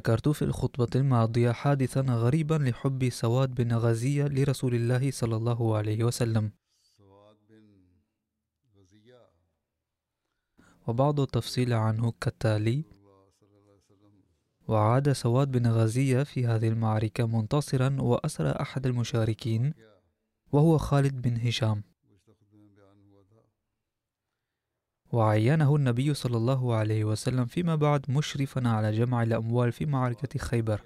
ذكرت 0.00 0.28
في 0.28 0.42
الخطبة 0.42 0.88
الماضية 0.94 1.52
حادثا 1.52 2.00
غريبا 2.00 2.54
لحب 2.54 3.08
سواد 3.08 3.54
بن 3.54 3.72
غزية 3.72 4.24
لرسول 4.24 4.74
الله 4.74 5.10
صلى 5.10 5.36
الله 5.36 5.76
عليه 5.76 6.04
وسلم. 6.04 6.52
وبعض 10.86 11.20
التفصيل 11.20 11.72
عنه 11.72 12.12
كالتالي 12.20 12.84
وعاد 14.68 15.12
سواد 15.12 15.50
بن 15.50 15.66
غزية 15.66 16.22
في 16.22 16.46
هذه 16.46 16.68
المعركة 16.68 17.26
منتصرا 17.26 17.96
وأسرى 18.00 18.50
أحد 18.50 18.86
المشاركين 18.86 19.74
وهو 20.52 20.78
خالد 20.78 21.22
بن 21.22 21.36
هشام. 21.36 21.82
وعينه 25.12 25.76
النبي 25.76 26.14
صلى 26.14 26.36
الله 26.36 26.74
عليه 26.74 27.04
وسلم 27.04 27.46
فيما 27.46 27.74
بعد 27.76 28.10
مشرفا 28.10 28.68
على 28.68 28.92
جمع 28.92 29.22
الأموال 29.22 29.72
في 29.72 29.86
معركة 29.86 30.38
خيبر. 30.38 30.80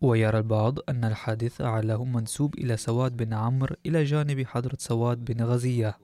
ويرى 0.00 0.38
البعض 0.38 0.78
أن 0.88 1.04
الحادث 1.04 1.60
أعله 1.60 2.04
منسوب 2.04 2.54
إلى 2.54 2.76
سواد 2.76 3.16
بن 3.16 3.32
عمرو 3.32 3.76
إلى 3.86 4.04
جانب 4.04 4.46
حضرة 4.46 4.76
سواد 4.78 5.24
بن 5.24 5.44
غزية. 5.44 5.98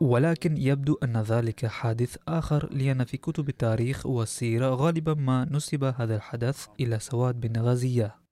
ولكن 0.00 0.56
يبدو 0.56 0.98
أن 1.02 1.16
ذلك 1.16 1.66
حادث 1.66 2.16
آخر 2.28 2.72
لأن 2.72 3.04
في 3.04 3.16
كتب 3.16 3.48
التاريخ 3.48 4.06
والسيرة 4.06 4.74
غالبا 4.74 5.14
ما 5.14 5.44
نسب 5.50 5.84
هذا 5.84 6.16
الحدث 6.16 6.66
إلى 6.80 6.98
سواد 6.98 7.40
بن 7.40 7.60
غزية. 7.60 8.27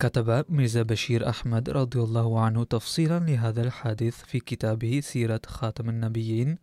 كتب 0.00 0.44
ميرزا 0.48 0.82
بشير 0.82 1.28
أحمد 1.28 1.70
رضي 1.70 2.00
الله 2.00 2.40
عنه 2.40 2.64
تفصيلا 2.64 3.18
لهذا 3.18 3.62
الحادث 3.62 4.24
في 4.24 4.40
كتابه 4.40 5.00
سيرة 5.00 5.40
خاتم 5.46 5.88
النبيين. 5.88 6.58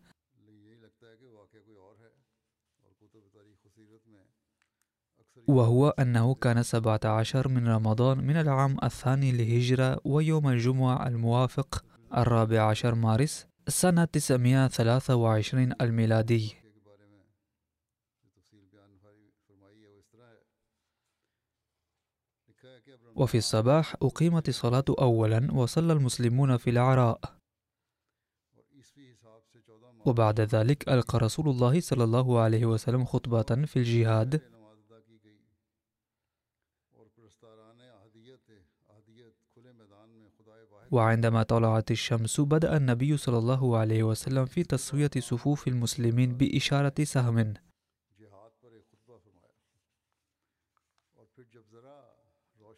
وهو 5.47 5.89
أنه 5.89 6.35
كان 6.35 6.63
سبعة 6.63 6.99
عشر 7.05 7.47
من 7.47 7.67
رمضان 7.67 8.17
من 8.17 8.37
العام 8.37 8.77
الثاني 8.83 9.31
للهجرة 9.31 10.01
ويوم 10.05 10.47
الجمعة 10.47 11.07
الموافق 11.07 11.83
الرابع 12.17 12.61
عشر 12.61 12.95
مارس 12.95 13.47
سنة 13.67 14.05
923 14.05 15.73
الميلادي. 15.81 16.64
وفي 23.15 23.37
الصباح 23.37 23.95
أقيمت 24.01 24.49
الصلاة 24.49 24.85
أولا 24.89 25.53
وصلى 25.53 25.93
المسلمون 25.93 26.57
في 26.57 26.69
العراء 26.69 27.19
وبعد 30.05 30.41
ذلك 30.41 30.89
ألقى 30.89 31.17
رسول 31.19 31.49
الله 31.49 31.79
صلى 31.79 32.03
الله 32.03 32.39
عليه 32.39 32.65
وسلم 32.65 33.05
خطبة 33.05 33.65
في 33.65 33.79
الجهاد. 33.79 34.41
وعندما 40.91 41.43
طلعت 41.43 41.91
الشمس 41.91 42.41
بدأ 42.41 42.77
النبي 42.77 43.17
صلى 43.17 43.37
الله 43.37 43.77
عليه 43.77 44.03
وسلم 44.03 44.45
في 44.45 44.63
تسوية 44.63 45.11
صفوف 45.19 45.67
المسلمين 45.67 46.37
بإشارة 46.37 47.03
سهم. 47.03 47.53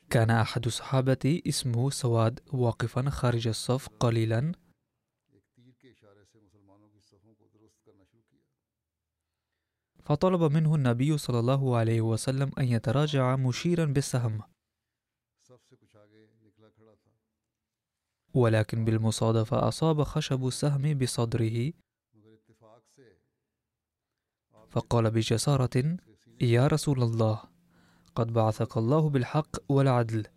كان 0.09 0.29
أحد 0.29 0.65
الصحابة 0.65 1.41
اسمه 1.47 1.89
سواد. 1.89 2.39
واقفا 2.53 3.09
خارج 3.09 3.47
الصف 3.47 3.89
قليلا. 3.99 4.51
فطلب 10.03 10.51
منه 10.51 10.75
النبي 10.75 11.17
صلى 11.17 11.39
الله 11.39 11.77
عليه 11.77 12.01
وسلم 12.01 12.51
أن 12.59 12.63
يتراجع 12.63 13.35
مشيرا 13.35 13.85
بالسهم. 13.85 14.41
ولكن 18.33 18.85
بالمصادفة 18.85 19.67
أصاب 19.67 20.03
خشب 20.03 20.47
السهم 20.47 20.93
بصدره. 20.93 21.73
فقال 24.69 25.11
بجسارة 25.11 25.97
يا 26.41 26.67
رسول 26.67 27.03
الله. 27.03 27.56
قد 28.17 28.33
بعثك 28.33 28.77
الله 28.77 29.09
بالحق 29.09 29.71
والعدل. 29.71 30.27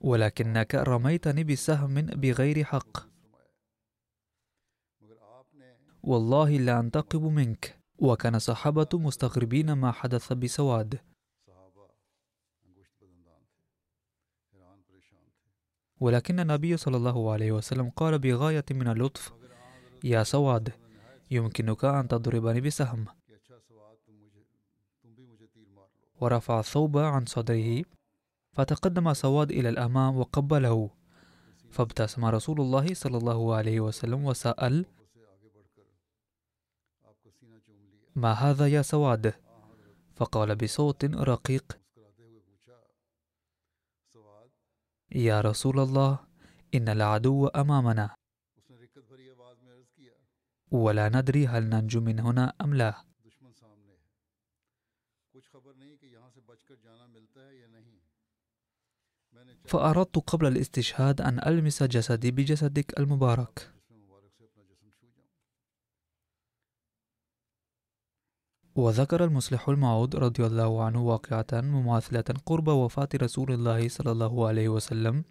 ولكنك 0.00 0.74
رميتني 0.74 1.44
بسهم 1.44 1.94
بغير 1.94 2.64
حق. 2.64 3.08
والله 6.02 6.58
لا 6.58 6.80
أنتقب 6.80 7.22
منك. 7.22 7.78
وكان 7.98 8.38
صحابة 8.38 8.88
مستغربين 8.94 9.72
ما 9.72 9.92
حدث 9.92 10.32
بسواد. 10.32 11.00
ولكن 16.00 16.40
النبي 16.40 16.76
صلى 16.76 16.96
الله 16.96 17.32
عليه 17.32 17.52
وسلم 17.52 17.90
قال 17.90 18.18
بغاية 18.18 18.64
من 18.70 18.88
اللطف 18.88 19.32
يا 20.04 20.22
سواد 20.22 20.72
يمكنك 21.30 21.84
أن 21.84 22.08
تضربني 22.08 22.60
بسهم. 22.60 23.06
ورفع 26.24 26.60
الثوب 26.60 26.98
عن 26.98 27.26
صدره 27.26 27.84
فتقدم 28.56 29.12
سواد 29.12 29.50
إلى 29.52 29.68
الأمام 29.68 30.16
وقبله. 30.16 30.90
فابتسم 31.70 32.24
رسول 32.24 32.60
الله 32.60 32.94
صلى 32.94 33.16
الله 33.18 33.54
عليه 33.54 33.80
وسلم 33.80 34.24
وسأل 34.24 34.86
ما 38.16 38.32
هذا 38.32 38.66
يا 38.66 38.82
سواد؟ 38.82 39.34
فقال 40.16 40.56
بصوت 40.56 41.04
رقيق 41.04 41.78
يا 45.12 45.40
رسول 45.40 45.80
الله 45.80 46.18
إن 46.74 46.88
العدو 46.88 47.46
أمامنا 47.46 48.14
ولا 50.70 51.08
ندري 51.08 51.46
هل 51.46 51.62
ننجو 51.68 52.00
من 52.00 52.20
هنا 52.20 52.54
أم 52.60 52.74
لا. 52.74 53.13
فأردت 59.64 60.18
قبل 60.18 60.46
الاستشهاد 60.46 61.20
أن 61.20 61.38
ألمس 61.46 61.82
جسدي 61.82 62.30
بجسدك 62.30 62.98
المبارك. 62.98 63.70
وذكر 68.76 69.24
المصلح 69.24 69.68
الموعود 69.68 70.16
رضي 70.16 70.46
الله 70.46 70.84
عنه 70.84 71.02
واقعة 71.02 71.46
مماثلة 71.52 72.24
قرب 72.46 72.68
وفاة 72.68 73.08
رسول 73.14 73.52
الله 73.52 73.88
صلى 73.88 74.12
الله 74.12 74.48
عليه 74.48 74.68
وسلم. 74.68 75.24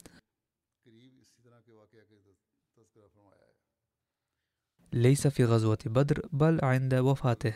ليس 4.94 5.28
في 5.28 5.46
غزوة 5.46 5.78
بدر 5.86 6.28
بل 6.32 6.60
عند 6.66 6.94
وفاته. 6.94 7.56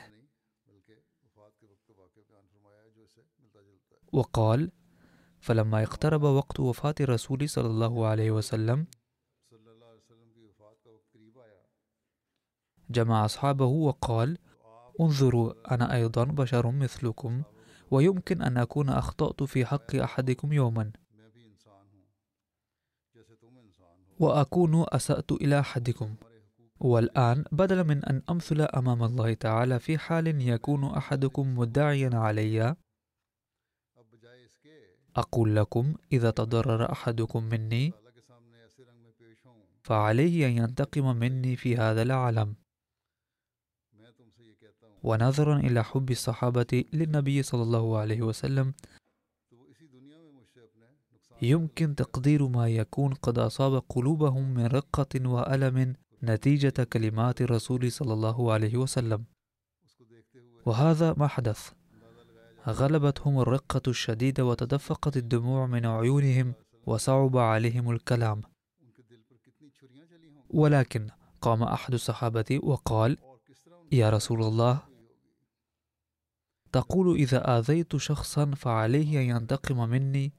وقال 4.14 4.72
فلما 5.40 5.84
اقترب 5.84 6.24
وقت 6.24 6.60
وفاة 6.60 6.96
الرسول 7.02 7.50
صلى 7.50 7.68
الله 7.68 8.08
عليه 8.08 8.32
وسلم 8.32 8.88
جمع 12.90 13.26
أصحابه 13.26 13.66
وقال 13.66 14.38
انظروا 15.02 15.74
أنا 15.74 15.96
أيضا 15.96 16.24
بشر 16.24 16.72
مثلكم 16.72 17.44
ويمكن 17.92 18.42
أن 18.42 18.58
أكون 18.58 18.90
أخطأت 18.90 19.44
في 19.44 19.66
حق 19.66 19.96
أحدكم 19.96 20.54
يوما. 20.54 20.92
وأكون 24.20 24.86
أسأت 24.90 25.32
إلى 25.32 25.60
أحدكم. 25.60 26.16
والآن 26.80 27.44
بدلا 27.52 27.84
من 27.84 28.06
أن 28.06 28.22
أمثل 28.30 28.62
أمام 28.62 29.04
الله 29.04 29.34
تعالى 29.34 29.80
في 29.80 29.98
حال 29.98 30.42
يكون 30.50 30.86
أحدكم 30.86 31.58
مدعيا 31.58 32.10
علي 32.14 32.76
أقول 35.18 35.56
لكم 35.56 35.94
إذا 36.12 36.32
تضرر 36.32 36.92
أحدكم 36.92 37.44
مني 37.44 37.94
فعليه 39.84 40.48
أن 40.48 40.52
ينتقم 40.52 41.16
مني 41.16 41.56
في 41.56 41.78
هذا 41.78 42.02
العالم. 42.02 42.56
ونظرا 45.04 45.60
إلى 45.60 45.84
حب 45.84 46.12
الصحابة 46.12 46.86
للنبي 46.94 47.44
صلى 47.44 47.64
الله 47.64 47.98
عليه 47.98 48.22
وسلم. 48.22 48.74
يمكن 51.42 51.96
تقدير 51.96 52.48
ما 52.48 52.68
يكون 52.70 53.14
قد 53.14 53.40
أصاب 53.40 53.84
قلوبهم 53.90 54.54
من 54.54 54.66
رقة 54.66 55.30
وألم 55.30 55.96
نتيجة 56.24 56.84
كلمات 56.84 57.42
الرسول 57.42 57.92
صلى 57.92 58.14
الله 58.14 58.54
عليه 58.54 58.78
وسلم. 58.78 59.26
وهذا 60.66 61.14
ما 61.14 61.28
حدث. 61.28 61.77
غلبتهم 62.68 63.40
الرقة 63.40 63.82
الشديدة 63.88 64.46
وتدفقت 64.46 65.18
الدموع 65.18 65.66
من 65.66 65.86
عيونهم 65.86 66.54
وصعب 66.86 67.38
عليهم 67.38 67.92
الكلام. 67.92 68.42
ولكن 70.50 71.10
قام 71.42 71.64
أحد 71.64 71.94
الصحابة 71.94 72.60
وقال 72.64 73.18
يا 73.92 74.10
رسول 74.10 74.44
الله 74.44 74.84
تقول 76.72 77.16
إذا 77.16 77.58
آذيت 77.58 77.96
شخصا 77.96 78.52
فعليه 78.52 79.22
أن 79.22 79.26
ينتقم 79.36 79.90
مني 79.90 80.34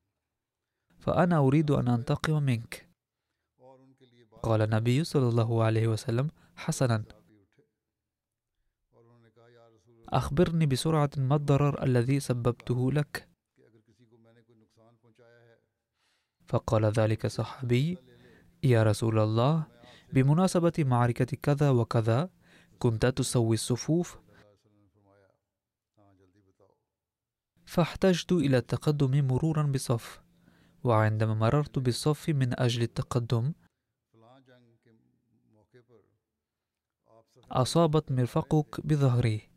فأنا 0.98 1.38
أريد 1.38 1.70
أن 1.70 1.88
أنتقم 1.88 2.42
منك. 2.42 2.88
قال 4.42 4.62
النبي 4.62 5.04
صلى 5.04 5.28
الله 5.28 5.64
عليه 5.64 5.88
وسلم 5.88 6.30
حسنا. 6.56 7.17
أخبرني 10.08 10.66
بسرعة 10.66 11.10
ما 11.16 11.36
الضرر 11.36 11.82
الذي 11.82 12.20
سببته 12.20 12.92
لك. 12.92 13.28
فقال 16.46 16.84
ذلك 16.84 17.26
صحابي 17.26 17.98
يا 18.62 18.82
رسول 18.82 19.18
الله 19.18 19.66
بمناسبة 20.12 20.72
معركة 20.78 21.36
كذا 21.36 21.70
وكذا 21.70 22.30
كنت 22.78 23.06
تسوي 23.06 23.54
الصفوف 23.54 24.18
فاحتجت 27.66 28.32
إلى 28.32 28.58
التقدم 28.58 29.26
مرورا 29.26 29.62
بصف 29.62 30.22
وعندما 30.84 31.34
مررت 31.34 31.78
بالصف 31.78 32.28
من 32.28 32.60
أجل 32.60 32.82
التقدم 32.82 33.52
أصابت 37.50 38.12
مرفقك 38.12 38.86
بظهري. 38.86 39.47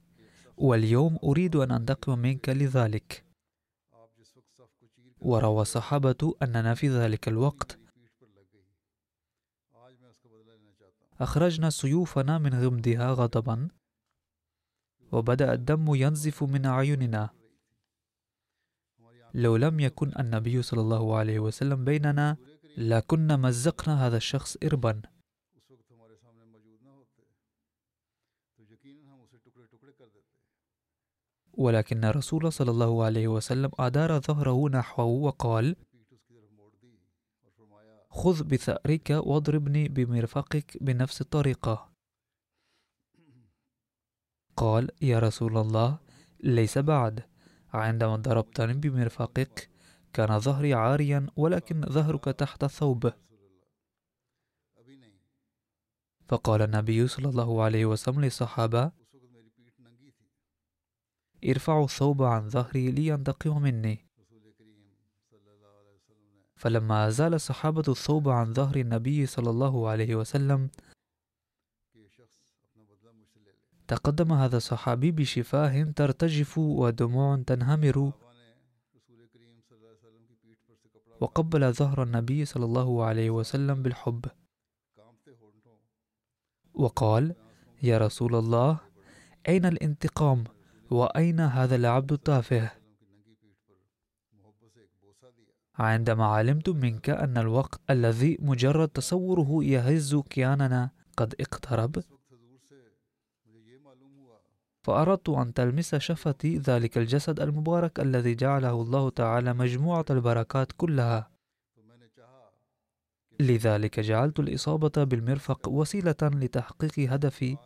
واليوم 0.62 1.20
أريد 1.24 1.56
أن 1.56 1.72
أنتقم 1.72 2.20
منك 2.20 2.50
لذلك. 2.50 3.26
وروى 5.22 5.62
الصحابة 5.62 6.36
أننا 6.44 6.74
في 6.74 6.90
ذلك 6.90 7.28
الوقت 7.28 7.80
أخرجنا 11.20 11.70
سيوفنا 11.70 12.38
من 12.38 12.54
غمدها 12.54 13.12
غضبا 13.12 13.68
وبدأ 15.12 15.54
الدم 15.54 15.96
ينزف 15.96 16.44
من 16.44 16.66
أعيننا. 16.66 17.30
لو 19.34 19.56
لم 19.56 19.80
يكن 19.80 20.12
النبي 20.20 20.62
صلى 20.62 20.82
الله 20.82 21.16
عليه 21.16 21.40
وسلم 21.40 21.86
بيننا 21.86 22.38
لكنا 22.78 23.38
مزقنا 23.38 24.08
هذا 24.08 24.18
الشخص 24.18 24.58
إربا. 24.64 25.02
ولكن 31.54 32.06
الرسول 32.06 32.54
صلى 32.54 32.72
الله 32.72 33.06
عليه 33.06 33.28
وسلم 33.28 33.72
أدار 33.80 34.20
ظهره 34.20 34.70
نحوه 34.70 35.06
وقال 35.06 35.76
خذ 38.10 38.44
بثأرك 38.44 39.10
واضربني 39.10 39.88
بمرفقك 39.88 40.78
بنفس 40.84 41.22
الطريقة. 41.22 41.92
قال 44.58 44.90
يا 45.02 45.20
رسول 45.20 45.58
الله 45.58 46.00
ليس 46.44 46.78
بعد. 46.78 47.24
عندما 47.74 48.16
ضربتني 48.16 48.74
بمرفقك 48.74 49.70
كان 50.14 50.40
ظهري 50.40 50.74
عاريا 50.74 51.28
ولكن 51.36 51.82
ظهرك 51.82 52.24
تحت 52.24 52.64
الثوب. 52.64 53.12
فقال 56.28 56.62
النبي 56.62 57.08
صلى 57.08 57.30
الله 57.30 57.64
عليه 57.64 57.86
وسلم 57.86 58.22
للصحابة 58.22 59.01
ارفعوا 61.46 61.84
الثوب 61.84 62.24
عن 62.24 62.50
ظهري 62.50 62.92
لينتقم 62.92 63.62
مني. 63.62 64.08
فلما 66.56 67.08
أزال 67.08 67.34
الصحابة 67.34 67.84
الثوب 67.88 68.30
عن 68.30 68.54
ظهر 68.54 68.76
النبي 68.76 69.26
صلى 69.26 69.50
الله 69.50 69.90
عليه 69.90 70.16
وسلم 70.16 70.70
تقدم 73.88 74.34
هذا 74.34 74.58
الصحابي 74.58 75.12
بشفاه 75.12 75.84
ترتجف 75.84 76.58
ودموع 76.58 77.44
تنهمر 77.48 78.12
وقبل 81.22 81.74
ظهر 81.74 82.04
النبي 82.04 82.46
صلى 82.46 82.66
الله 82.66 83.06
عليه 83.06 83.30
وسلم 83.30 83.84
بالحب. 83.84 84.26
وقال 86.74 87.36
يا 87.84 87.98
رسول 87.98 88.36
الله 88.36 88.80
أين 89.48 89.66
الانتقام؟ 89.66 90.44
وأين 90.92 91.40
هذا 91.40 91.76
العبد 91.76 92.12
التافه؟ 92.12 92.72
عندما 95.76 96.26
علمت 96.26 96.70
منك 96.70 97.10
أن 97.10 97.38
الوقت 97.38 97.82
الذي 97.90 98.38
مجرد 98.42 98.88
تصوره 98.88 99.64
يهز 99.64 100.16
كياننا 100.16 100.90
قد 101.18 101.36
اقترب 101.40 102.04
فأردت 104.84 105.30
أن 105.30 105.54
تلمس 105.54 105.96
شفتي 105.96 106.58
ذلك 106.58 106.98
الجسد 106.98 107.40
المبارك 107.40 108.00
الذي 108.00 108.36
جعله 108.36 108.82
الله 108.82 109.10
تعالى 109.10 109.54
مجموعة 109.54 110.06
البركات 110.10 110.72
كلها. 110.72 111.32
لذلك 113.40 114.00
جعلت 114.00 114.40
الإصابة 114.40 115.04
بالمرفق 115.04 115.70
وسيلة 115.70 116.16
لتحقيق 116.22 117.12
هدفي 117.14 117.58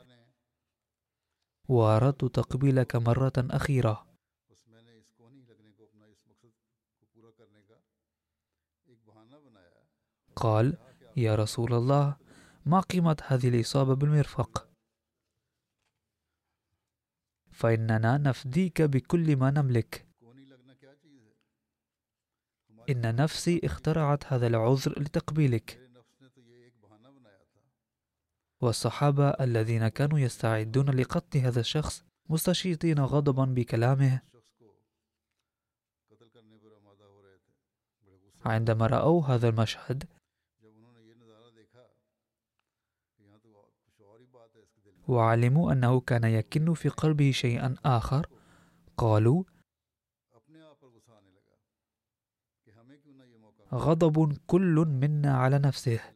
وأردت 1.69 2.25
تقبيلك 2.25 2.95
مرة 2.95 3.33
أخيرة. 3.37 4.05
قال 10.35 10.77
يا 11.17 11.35
رسول 11.35 11.73
الله 11.73 12.17
ما 12.65 12.79
قيمة 12.79 13.17
هذه 13.27 13.49
الإصابة 13.49 13.95
بالمرفق? 13.95 14.69
فإننا 17.51 18.17
نفديك 18.17 18.81
بكل 18.81 19.35
ما 19.35 19.51
نملك. 19.51 20.07
إن 22.89 23.15
نفسي 23.15 23.61
اخترعت 23.63 24.33
هذا 24.33 24.47
العذر 24.47 25.01
لتقبيلك. 25.01 25.84
والصحابة 28.61 29.29
الذين 29.29 29.87
كانوا 29.87 30.19
يستعدون 30.19 30.89
لقتل 30.89 31.39
هذا 31.39 31.59
الشخص 31.59 32.03
مستشيطين 32.29 32.99
غضبا 32.99 33.45
بكلامه. 33.45 34.21
عندما 38.45 38.87
رأوا 38.87 39.23
هذا 39.23 39.49
المشهد 39.49 40.03
وعلموا 45.07 45.71
أنه 45.71 45.99
كان 45.99 46.23
يكن 46.23 46.73
في 46.73 46.89
قلبه 46.89 47.31
شيئا 47.31 47.75
آخر 47.85 48.29
قالوا 48.97 49.43
غضب 53.73 54.37
كل 54.47 54.85
منا 54.87 55.37
على 55.37 55.59
نفسه. 55.59 56.14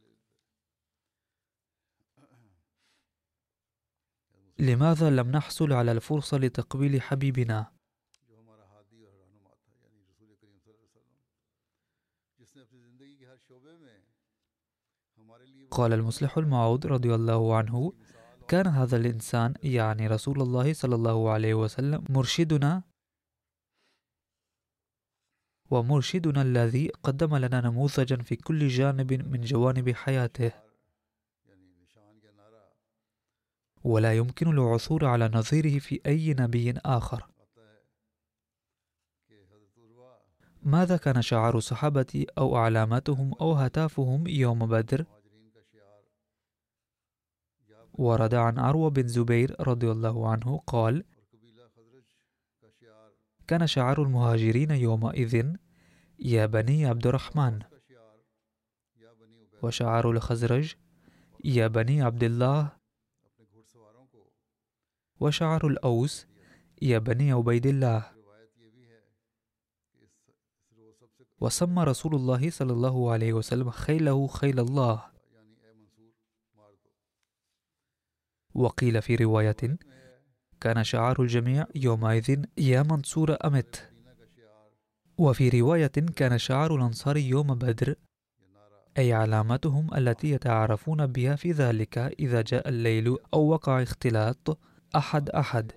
لماذا 4.59 5.09
لم 5.09 5.31
نحصل 5.31 5.73
على 5.73 5.91
الفرصة 5.91 6.37
لتقبيل 6.37 7.01
حبيبنا؟ 7.01 7.71
قال 15.71 15.93
المصلح 15.93 16.37
المعود 16.37 16.87
رضي 16.87 17.15
الله 17.15 17.55
عنه 17.55 17.93
كان 18.47 18.67
هذا 18.67 18.97
الإنسان 18.97 19.53
يعني 19.63 20.07
رسول 20.07 20.41
الله 20.41 20.73
صلى 20.73 20.95
الله 20.95 21.31
عليه 21.31 21.53
وسلم 21.53 22.03
مرشدنا 22.09 22.83
ومرشدنا 25.71 26.41
الذي 26.41 26.87
قدم 27.03 27.35
لنا 27.35 27.61
نموذجا 27.61 28.17
في 28.17 28.35
كل 28.35 28.67
جانب 28.67 29.13
من 29.13 29.41
جوانب 29.41 29.89
حياته 29.89 30.68
ولا 33.83 34.13
يمكن 34.13 34.47
العثور 34.47 35.05
على 35.05 35.31
نظيره 35.33 35.79
في 35.79 36.01
أي 36.05 36.33
نبي 36.33 36.73
آخر 36.85 37.27
ماذا 40.63 40.97
كان 40.97 41.21
شعار 41.21 41.57
الصحابة 41.57 42.25
أو 42.37 42.55
علامتهم 42.55 43.33
أو 43.41 43.53
هتافهم 43.53 44.27
يوم 44.27 44.67
بدر؟ 44.67 45.05
ورد 47.93 48.33
عن 48.33 48.59
عروة 48.59 48.89
بن 48.89 49.07
زبير 49.07 49.55
رضي 49.59 49.91
الله 49.91 50.29
عنه 50.29 50.57
قال 50.67 51.03
كان 53.47 53.67
شعار 53.67 54.03
المهاجرين 54.03 54.71
يومئذ 54.71 55.53
يا 56.19 56.45
بني 56.45 56.85
عبد 56.85 57.07
الرحمن 57.07 57.59
وشعار 59.63 60.11
الخزرج 60.11 60.75
يا 61.43 61.67
بني 61.67 62.01
عبد 62.01 62.23
الله 62.23 62.78
وشعر 65.19 65.67
الأوس 65.67 66.27
يا 66.81 66.97
بني 66.97 67.31
عبيد 67.31 67.65
الله. 67.65 68.11
وسمى 71.41 71.83
رسول 71.83 72.15
الله 72.15 72.49
صلى 72.49 72.73
الله 72.73 73.11
عليه 73.11 73.33
وسلم 73.33 73.69
خيله 73.69 74.27
خيل 74.27 74.59
الله. 74.59 75.03
وقيل 78.53 79.01
في 79.01 79.15
رواية 79.15 79.77
كان 80.61 80.83
شعار 80.83 81.21
الجميع 81.21 81.65
يومئذ 81.75 82.45
يا 82.57 82.83
منصور 82.83 83.37
أمت. 83.45 83.91
وفي 85.17 85.49
رواية 85.49 85.91
كان 86.15 86.37
شعار 86.37 86.75
الأنصار 86.75 87.17
يوم 87.17 87.55
بدر 87.55 87.95
أي 88.97 89.13
علامتهم 89.13 89.93
التي 89.95 90.31
يتعارفون 90.31 91.07
بها 91.07 91.35
في 91.35 91.51
ذلك 91.51 91.97
إذا 91.97 92.41
جاء 92.41 92.69
الليل 92.69 93.17
أو 93.33 93.47
وقع 93.47 93.83
اختلاط. 93.83 94.68
أحد 94.95 95.29
أحد. 95.29 95.71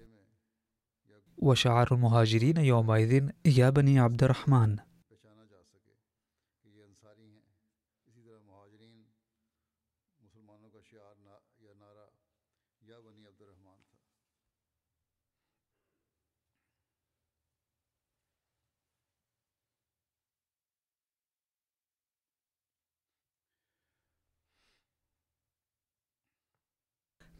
وشعار 1.36 1.88
المهاجرين 1.92 2.56
يومئذ 2.56 3.28
يا 3.46 3.70
بني 3.70 4.00
عبد 4.00 4.24
الرحمن. 4.24 4.76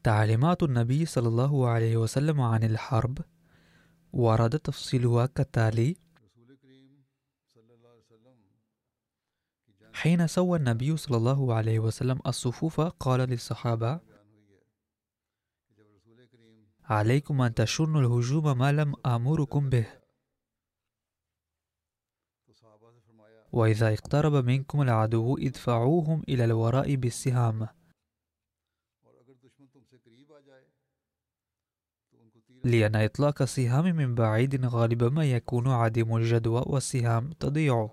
تعليمات 0.03 0.63
النبي 0.63 1.07
صلى 1.07 1.29
الله 1.29 1.69
عليه 1.69 1.97
وسلم 1.97 2.41
عن 2.41 2.65
الحرب 2.65 3.19
ورد 4.13 4.59
تفصيلها 4.59 5.27
كالتالي 5.27 5.97
حين 9.93 10.27
سوى 10.27 10.59
النبي 10.59 10.97
صلى 10.97 11.17
الله 11.17 11.55
عليه 11.55 11.79
وسلم 11.79 12.21
الصفوف 12.27 12.81
قال 12.81 13.21
للصحابة 13.21 14.01
عليكم 16.85 17.43
أن 17.43 17.55
تشنوا 17.55 18.01
الهجوم 18.01 18.59
ما 18.59 18.73
لم 18.73 18.95
آمركم 19.07 19.71
به. 19.71 19.87
وإذا 23.53 23.93
اقترب 23.93 24.45
منكم 24.45 24.83
العدو 24.83 25.39
ادفعوهم 25.39 26.23
إلى 26.29 26.45
الوراء 26.45 26.95
بالسهام. 26.97 27.69
لأن 32.65 32.97
إطلاق 32.97 33.43
السهام 33.43 33.85
من 33.85 34.15
بعيد 34.15 34.67
غالبا 34.67 35.09
ما 35.09 35.25
يكون 35.25 35.69
عديم 35.69 36.17
الجدوى 36.17 36.63
والسهام 36.67 37.31
تضيع. 37.33 37.91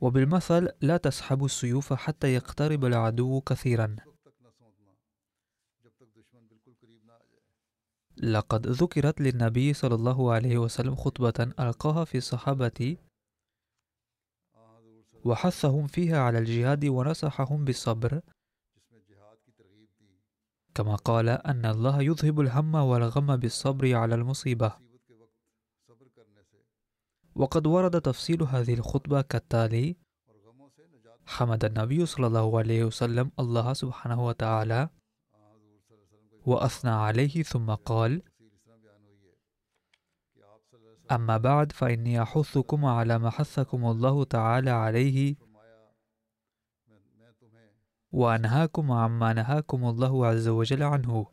وبالمثل 0.00 0.68
لا 0.80 0.96
تسحب 0.96 1.44
السيوف 1.44 1.92
حتى 1.92 2.34
يقترب 2.34 2.84
العدو 2.84 3.40
كثيرا. 3.40 3.96
لقد 8.16 8.66
ذكرت 8.66 9.20
للنبي 9.20 9.72
صلى 9.74 9.94
الله 9.94 10.32
عليه 10.32 10.58
وسلم 10.58 10.94
خطبة 10.94 11.52
ألقاها 11.60 12.04
في 12.04 12.18
الصحابة 12.18 12.96
وحثهم 15.24 15.86
فيها 15.86 16.20
على 16.20 16.38
الجهاد 16.38 16.84
ونصحهم 16.84 17.64
بالصبر. 17.64 18.20
كما 20.74 20.94
قال 20.94 21.28
أن 21.28 21.66
الله 21.66 22.02
يذهب 22.02 22.40
الهم 22.40 22.74
والغم 22.74 23.36
بالصبر 23.36 23.94
على 23.94 24.14
المصيبة. 24.14 24.72
وقد 27.34 27.66
ورد 27.66 28.00
تفصيل 28.00 28.42
هذه 28.42 28.74
الخطبة 28.74 29.22
كالتالي 29.22 29.96
حمد 31.26 31.64
النبي 31.64 32.06
صلى 32.06 32.26
الله 32.26 32.58
عليه 32.58 32.84
وسلم 32.84 33.30
الله 33.38 33.72
سبحانه 33.72 34.26
وتعالى 34.26 34.88
وأثنى 36.46 36.90
عليه 36.90 37.42
ثم 37.42 37.74
قال 37.74 38.22
أما 41.10 41.36
بعد 41.36 41.72
فإني 41.72 42.22
أحثكم 42.22 42.84
على 42.84 43.18
ما 43.18 43.30
حثكم 43.30 43.84
الله 43.84 44.24
تعالى 44.24 44.70
عليه 44.70 45.36
وأنهاكم 48.12 48.92
عما 48.92 49.32
نهاكم 49.32 49.84
الله 49.84 50.26
عز 50.26 50.48
وجل 50.48 50.82
عنه. 50.82 51.26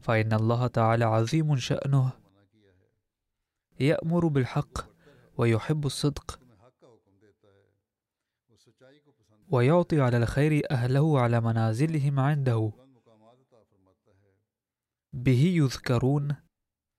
فإن 0.00 0.32
الله 0.32 0.66
تعالى 0.66 1.04
عظيم 1.04 1.56
شأنه 1.56 2.12
يأمر 3.80 4.28
بالحق 4.28 4.78
ويحب 5.36 5.86
الصدق 5.86 6.40
ويعطي 9.50 10.00
على 10.00 10.16
الخير 10.16 10.62
أهله 10.70 11.20
على 11.20 11.40
منازلهم 11.40 12.20
عنده. 12.20 12.72
به 15.12 15.44
يذكرون 15.56 16.36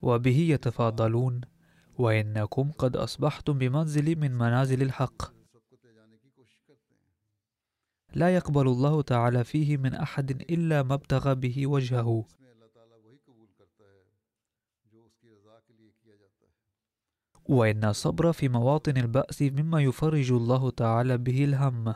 وبه 0.02 0.38
يتفاضلون 0.38 1.42
وإنكم 1.98 2.72
قد 2.72 2.96
أصبحتم 2.96 3.58
بمنزل 3.58 4.16
من 4.16 4.32
منازل 4.32 4.82
الحق. 4.82 5.35
لا 8.16 8.36
يقبل 8.36 8.68
الله 8.68 9.02
تعالى 9.02 9.44
فيه 9.44 9.78
من 9.78 9.94
أحد 9.94 10.32
إلا 10.32 10.84
ما 10.84 10.94
ابتغى 10.94 11.36
به 11.36 11.68
وجهه. 11.68 12.26
وإن 17.50 17.84
الصبر 17.84 18.32
في 18.32 18.50
مواطن 18.50 18.98
البأس 18.98 19.42
مما 19.42 19.82
يفرج 19.82 20.32
الله 20.32 20.70
تعالى 20.70 21.18
به 21.18 21.44
الهم. 21.44 21.94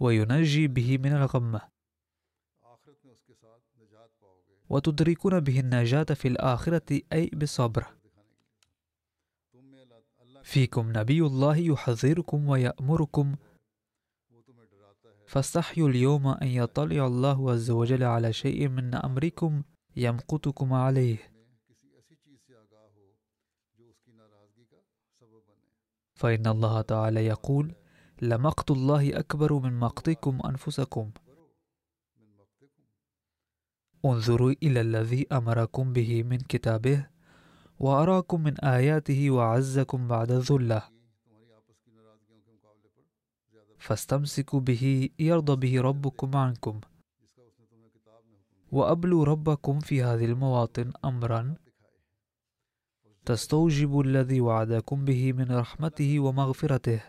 وينجي 0.00 0.68
به 0.68 0.98
من 0.98 1.12
الغم. 1.12 1.60
وتدركون 4.68 5.40
به 5.40 5.60
النجاة 5.60 6.02
في 6.04 6.28
الآخرة 6.28 7.00
أي 7.12 7.30
بالصبر. 7.32 7.95
فيكم 10.46 10.92
نبي 10.98 11.20
الله 11.20 11.56
يحذركم 11.56 12.48
ويأمركم. 12.48 13.36
فاستحيوا 15.26 15.88
اليوم 15.88 16.26
أن 16.26 16.46
يطلع 16.46 17.06
الله 17.06 17.50
عز 17.50 17.70
وجل 17.70 18.02
على 18.02 18.32
شيء 18.32 18.68
من 18.68 18.94
أمركم 18.94 19.62
يمقتكم 19.96 20.72
عليه. 20.72 21.18
فإن 26.14 26.46
الله 26.46 26.80
تعالى 26.80 27.26
يقول 27.26 27.74
لمقت 28.22 28.70
الله 28.70 29.18
أكبر 29.18 29.52
من 29.52 29.78
مقتكم 29.78 30.38
أنفسكم. 30.44 31.10
انظروا 34.04 34.54
إلى 34.62 34.80
الذي 34.80 35.26
أمركم 35.32 35.92
به 35.92 36.22
من 36.22 36.38
كتابه. 36.38 37.15
وأراكم 37.78 38.42
من 38.42 38.60
آياته 38.60 39.30
وعزكم 39.30 40.08
بعد 40.08 40.30
الذلة. 40.30 40.82
فاستمسكوا 43.78 44.60
به 44.60 45.10
يرضى 45.18 45.56
به 45.56 45.80
ربكم 45.80 46.36
عنكم. 46.36 46.80
وأبلوا 48.72 49.24
ربكم 49.24 49.80
في 49.80 50.02
هذه 50.02 50.24
المواطن 50.24 50.92
أمرا. 51.04 51.54
تستوجب 53.24 54.00
الذي 54.00 54.40
وعدكم 54.40 55.04
به 55.04 55.32
من 55.32 55.52
رحمته 55.52 56.20
ومغفرته. 56.20 57.02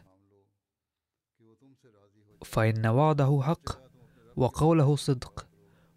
فإن 2.45 2.85
وعده 2.85 3.39
حق 3.43 3.69
وقوله 4.35 4.95
صدق 4.95 5.47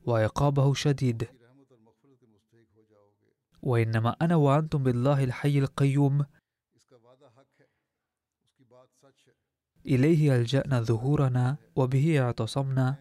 وعقابه 0.07 0.75
شديد. 0.75 1.40
وإنما 3.63 4.17
أنا 4.23 4.37
وأنتم 4.37 4.83
بالله 4.83 5.25
الحي 5.25 5.59
القيوم. 5.59 6.25
إليه 9.87 10.37
ألجأنا 10.37 10.81
ظهورنا 10.81 11.57
وبه 11.77 12.21
اعتصمنا. 12.21 12.97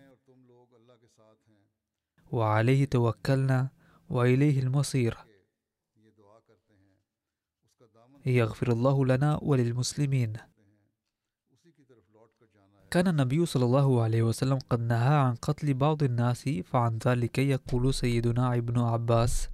وعليه 2.32 2.86
توكلنا 2.86 3.70
وإليه 4.10 4.60
المصير. 4.60 5.18
يغفر 8.26 8.72
الله 8.72 9.06
لنا 9.06 9.40
وللمسلمين. 9.42 10.38
كان 12.92 13.08
النبي 13.08 13.46
صلى 13.46 13.66
الله 13.66 14.04
عليه 14.04 14.24
وسلم 14.24 14.60
قد 14.70 14.80
نهى 14.80 15.16
عن 15.16 15.36
قتل 15.36 15.74
بعض 15.74 16.04
الناس 16.04 16.50
فعن 16.50 17.00
ذلك 17.06 17.38
يقول 17.38 17.94
سيدنا 17.94 18.56
ابن 18.56 18.80
عباس 18.80 19.50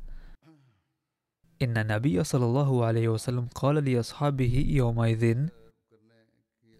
إن 1.61 1.77
النبي 1.77 2.23
صلى 2.23 2.45
الله 2.45 2.85
عليه 2.85 3.07
وسلم 3.07 3.47
قال 3.55 3.75
لأصحابه 3.75 4.65
يومئذ 4.69 5.47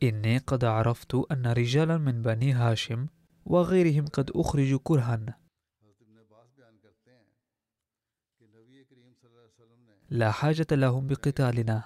إني 0.04 0.38
قد 0.38 0.66
عرفت 0.66 1.16
أن 1.16 1.48
رجالا 1.48 1.98
من 1.98 2.22
بني 2.22 2.52
هاشم 2.52 3.08
وغيرهم 3.46 4.06
قد 4.06 4.32
أخرجوا 4.36 4.80
كرها. 4.84 5.40
لا 10.10 10.32
حاجة 10.32 10.68
لهم 10.72 11.08
بقتالنا. 11.08 11.84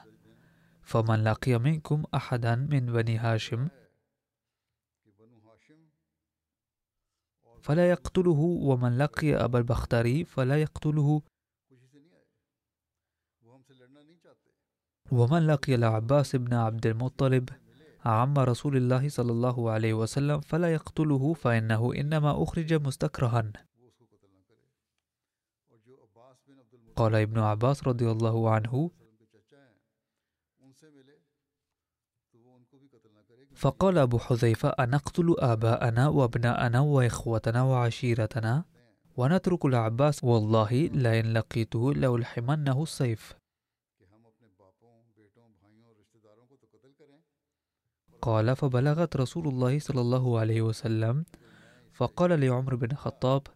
فمن 0.81 1.24
لقي 1.24 1.60
منكم 1.60 2.03
أحدا 2.15 2.55
من 2.55 2.86
بني 2.86 3.17
هاشم 3.17 3.69
فلا 7.62 7.89
يقتله 7.89 8.39
ومن 8.39 8.98
لقي 8.98 9.36
أبا 9.36 9.60
البختري 9.60 10.25
فلا 10.25 10.62
يقتله. 10.62 11.22
ومن 15.12 15.48
لقي 15.48 15.75
العباس 15.75 16.36
بن 16.36 16.54
عبد 16.54 16.86
المطلب 16.88 17.50
عم 18.06 18.34
رسول 18.39 18.78
الله 18.78 19.10
صلى 19.10 19.32
الله 19.32 19.72
عليه 19.72 19.94
وسلم 19.94 20.39
فلا 20.39 20.74
يقتله 20.74 21.34
فإنه 21.34 21.94
إنما 21.94 22.44
أخرج 22.44 22.74
مستكرها. 22.74 23.51
قال 26.96 27.16
ابن 27.16 27.39
عباس 27.39 27.88
رضي 27.88 28.12
الله 28.12 28.50
عنه 28.50 28.92
فقال 33.56 33.98
أبو 33.98 34.20
حذيفة 34.20 34.70
أنقتل 34.70 35.36
آباءنا 35.39 36.08
وأبناءنا 36.08 36.80
وإخوتنا 36.80 37.63
وعشيرتنا 37.63 38.63
ونترك 39.18 39.66
العباس؟ 39.66 40.24
والله 40.24 40.72
لئن 40.72 41.33
لقيته 41.33 41.94
لألحمنه 41.94 42.83
السيف. 42.83 43.39
قال 48.22 48.55
فبلغت 48.55 49.16
رسول 49.16 49.48
الله 49.48 49.79
صلى 49.79 50.01
الله 50.01 50.40
عليه 50.40 50.62
وسلم. 50.62 51.25
فقال 51.94 52.40
لعمر 52.40 52.75
بن 52.75 52.92
الخطاب 52.92 53.48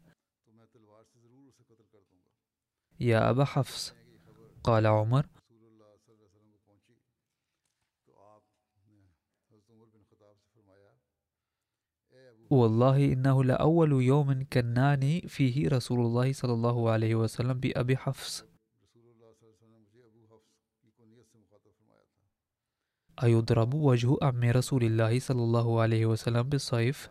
يا 2.99 3.29
أبا 3.29 3.45
حفص. 3.45 3.93
قال 4.63 4.87
عمر 4.87 5.25
والله 12.49 13.13
إنه 13.13 13.43
لأول 13.43 13.91
يوم 13.91 14.45
كناني 14.53 15.21
فيه 15.21 15.69
رسول 15.69 15.99
الله 15.99 16.33
صلى 16.33 16.53
الله 16.53 16.89
عليه 16.89 17.15
وسلم 17.15 17.59
بأبي 17.59 17.97
حفص. 17.97 18.52
أيضرب 23.23 23.73
وجه 23.73 24.17
أم 24.23 24.43
رسول 24.43 24.83
الله 24.83 25.19
صلى 25.19 25.43
الله 25.43 25.81
عليه 25.81 26.05
وسلم 26.05 26.43
بالصيف؟ 26.43 27.09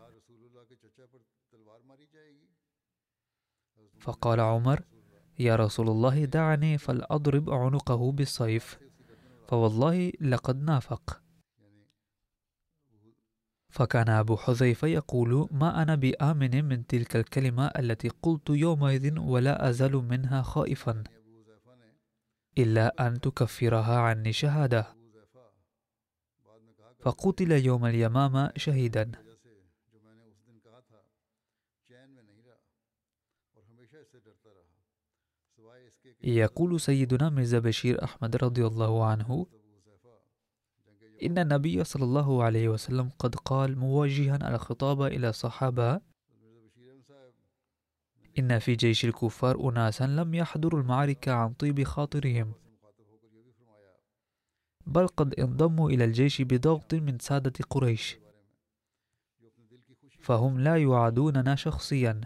فقال 4.01 4.41
عمر 4.41 4.81
يا 5.39 5.57
رسول 5.57 5.89
الله 5.89 6.25
دعني 6.25 6.79
فلأضرب 6.79 7.51
عنقه 7.51 8.13
بالصيف. 8.13 8.79
فوالله 9.49 10.13
لقد 10.21 10.63
نافق. 10.63 11.23
فكان 13.71 14.09
أبو 14.09 14.37
حذيفة 14.37 14.89
يقول 14.89 15.49
ما 15.51 15.83
أنا 15.83 15.95
بآمن 15.95 16.65
من 16.65 16.87
تلك 16.87 17.17
الكلمة 17.17 17.67
التي 17.67 18.09
قلت 18.09 18.51
يومئذ 18.51 19.19
ولا 19.19 19.69
أزال 19.71 19.93
منها 19.97 20.43
خائفا 20.43 21.05
إلا 22.59 23.07
أن 23.07 23.21
تكفرها 23.21 23.99
عني 23.99 24.33
شهادة. 24.33 25.02
فقتل 27.03 27.53
يوم 27.53 27.87
اليمامة 27.87 28.53
شهيدا. 28.57 29.11
يقول 36.25 36.81
سيدنا 36.81 37.31
مرزا 37.31 37.59
بشير 37.59 38.05
أحمد 38.05 38.37
رضي 38.37 38.67
الله 38.67 39.07
عنه 39.07 39.47
إن 41.23 41.39
النبي 41.39 41.85
صلى 41.85 42.05
الله 42.05 42.45
عليه 42.45 42.69
وسلم 42.69 43.11
قد 43.19 43.35
قال 43.35 43.79
موجها 43.79 44.55
الخطاب 44.55 45.03
إلى 45.03 45.29
الصحابة 45.29 46.01
إن 48.39 48.59
في 48.59 48.75
جيش 48.75 49.05
الكفار 49.05 49.69
أناسا 49.69 50.07
لم 50.07 50.35
يحضروا 50.35 50.81
المعركة 50.81 51.33
عن 51.33 51.53
طيب 51.53 51.83
خاطرهم. 51.83 52.53
بل 54.87 55.07
قد 55.07 55.35
انضموا 55.41 55.91
إلى 55.91 56.05
الجيش 56.05 56.43
بضغط 56.43 56.95
من 56.95 57.19
سادة 57.19 57.53
قريش. 57.71 58.19
فهم 60.21 60.61
لا 60.61 60.77
يعادوننا 60.77 61.55
شخصيا. 61.55 62.21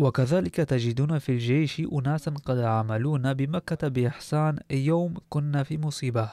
وكذلك 0.00 0.54
تجدون 0.54 1.18
في 1.18 1.32
الجيش 1.32 1.80
أناسا 1.80 2.30
قد 2.30 2.58
عملونا 2.58 3.32
بمكة 3.32 3.88
بإحسان 3.88 4.58
يوم 4.70 5.14
كنا 5.28 5.62
في 5.62 5.78
مصيبة. 5.78 6.30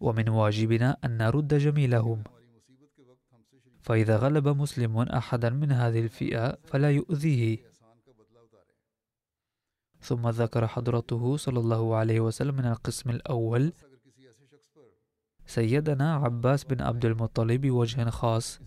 ومن 0.00 0.28
واجبنا 0.28 0.96
أن 1.04 1.18
نرد 1.18 1.54
جميلهم. 1.54 2.24
فإذا 3.80 4.16
غلب 4.16 4.48
مسلم 4.48 4.98
أحدا 4.98 5.50
من 5.50 5.72
هذه 5.72 6.00
الفئة 6.00 6.58
فلا 6.64 6.90
يؤذيه. 6.90 7.69
ثم 10.00 10.28
ذكر 10.28 10.66
حضرته 10.66 11.36
صلى 11.36 11.58
الله 11.58 11.96
عليه 11.96 12.20
وسلم 12.20 12.54
من 12.54 12.66
القسم 12.66 13.10
الأول 13.10 13.72
سيدنا 15.46 16.14
عباس 16.14 16.64
بن 16.64 16.82
عبد 16.82 17.04
المطلب 17.04 17.60
بوجه 17.60 18.10
خاص. 18.10 18.60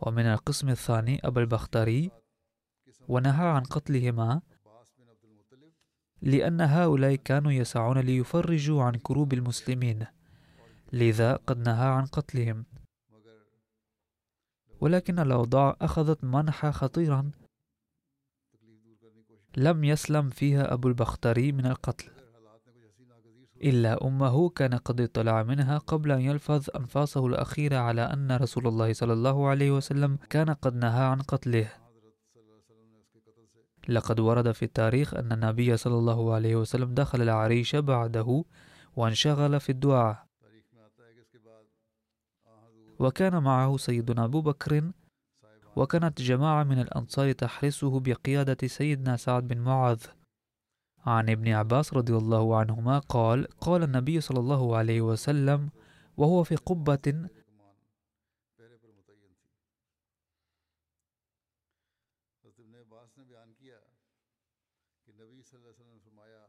ومن 0.00 0.26
القسم 0.26 0.68
الثاني 0.68 1.20
أبا 1.24 1.40
البختري 1.40 2.10
ونهى 3.08 3.46
عن 3.46 3.62
قتلهما 3.62 4.40
لأن 6.22 6.60
هؤلاء 6.60 7.14
كانوا 7.14 7.52
يسعون 7.52 7.98
ليفرجوا 7.98 8.82
عن 8.82 8.92
كروب 8.94 9.32
المسلمين 9.32 10.06
لذا 10.92 11.36
قد 11.36 11.58
نهى 11.58 11.88
عن 11.88 12.06
قتلهم. 12.06 12.64
ولكن 14.80 15.18
الأوضاع 15.18 15.76
أخذت 15.80 16.24
منحى 16.24 16.72
خطيرا. 16.72 17.30
لم 19.58 19.84
يسلم 19.84 20.30
فيها 20.30 20.72
أبو 20.72 20.88
البختري 20.88 21.52
من 21.52 21.66
القتل 21.66 22.10
إلا 23.62 24.06
أمه 24.06 24.48
كان 24.48 24.74
قد 24.74 25.00
اطلع 25.00 25.42
منها 25.42 25.78
قبل 25.78 26.12
أن 26.12 26.20
يلفظ 26.20 26.66
أنفاسه 26.76 27.26
الأخيرة 27.26 27.76
على 27.76 28.02
أن 28.02 28.36
رسول 28.36 28.66
الله 28.66 28.92
صلى 28.92 29.12
الله 29.12 29.48
عليه 29.48 29.70
وسلم 29.70 30.18
كان 30.30 30.50
قد 30.50 30.74
نهى 30.74 31.04
عن 31.04 31.22
قتله. 31.22 31.72
لقد 33.88 34.20
ورد 34.20 34.52
في 34.52 34.64
التاريخ 34.64 35.14
أن 35.14 35.32
النبي 35.32 35.76
صلى 35.76 35.94
الله 35.94 36.34
عليه 36.34 36.56
وسلم 36.56 36.94
دخل 36.94 37.22
العريش 37.22 37.76
بعده 37.76 38.44
وانشغل 38.96 39.60
في 39.60 39.72
الدعاء. 39.72 40.26
وكان 42.98 43.42
معه 43.42 43.76
سيدنا 43.76 44.24
أبو 44.24 44.40
بكر 44.40 44.92
وكانت 45.78 46.20
جماعة 46.20 46.64
من 46.64 46.78
الأنصار 46.80 47.32
تحرسه 47.32 48.00
بقيادة 48.00 48.68
سيدنا 48.68 49.16
سعد 49.16 49.48
بن 49.48 49.58
معاذ. 49.58 50.06
عن 51.06 51.30
ابن 51.30 51.48
عباس 51.48 51.94
رضي 51.94 52.16
الله 52.16 52.56
عنهما 52.56 52.98
قال 52.98 53.46
قال 53.46 53.82
النبي 53.82 54.20
صلى 54.20 54.40
الله 54.40 54.76
عليه 54.76 55.00
وسلم 55.00 55.70
وهو 56.16 56.42
في 56.44 56.56
قبة 56.56 57.06
وسلم 57.06 57.28
نے 65.90 66.00
فرمایا 66.00 66.48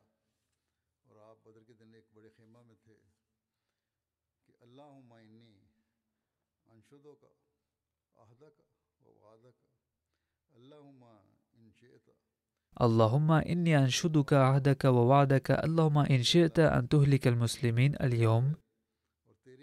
اللهم 12.82 13.32
إني 13.32 13.78
أنشدك 13.78 14.34
عهدك 14.34 14.86
ووعدك. 14.86 15.52
اللهم 15.52 15.98
إن 15.98 16.24
شئت 16.24 16.60
أن 16.60 16.90
تهلك 16.90 17.28
المسلمين 17.28 17.96
اليوم. 17.96 18.54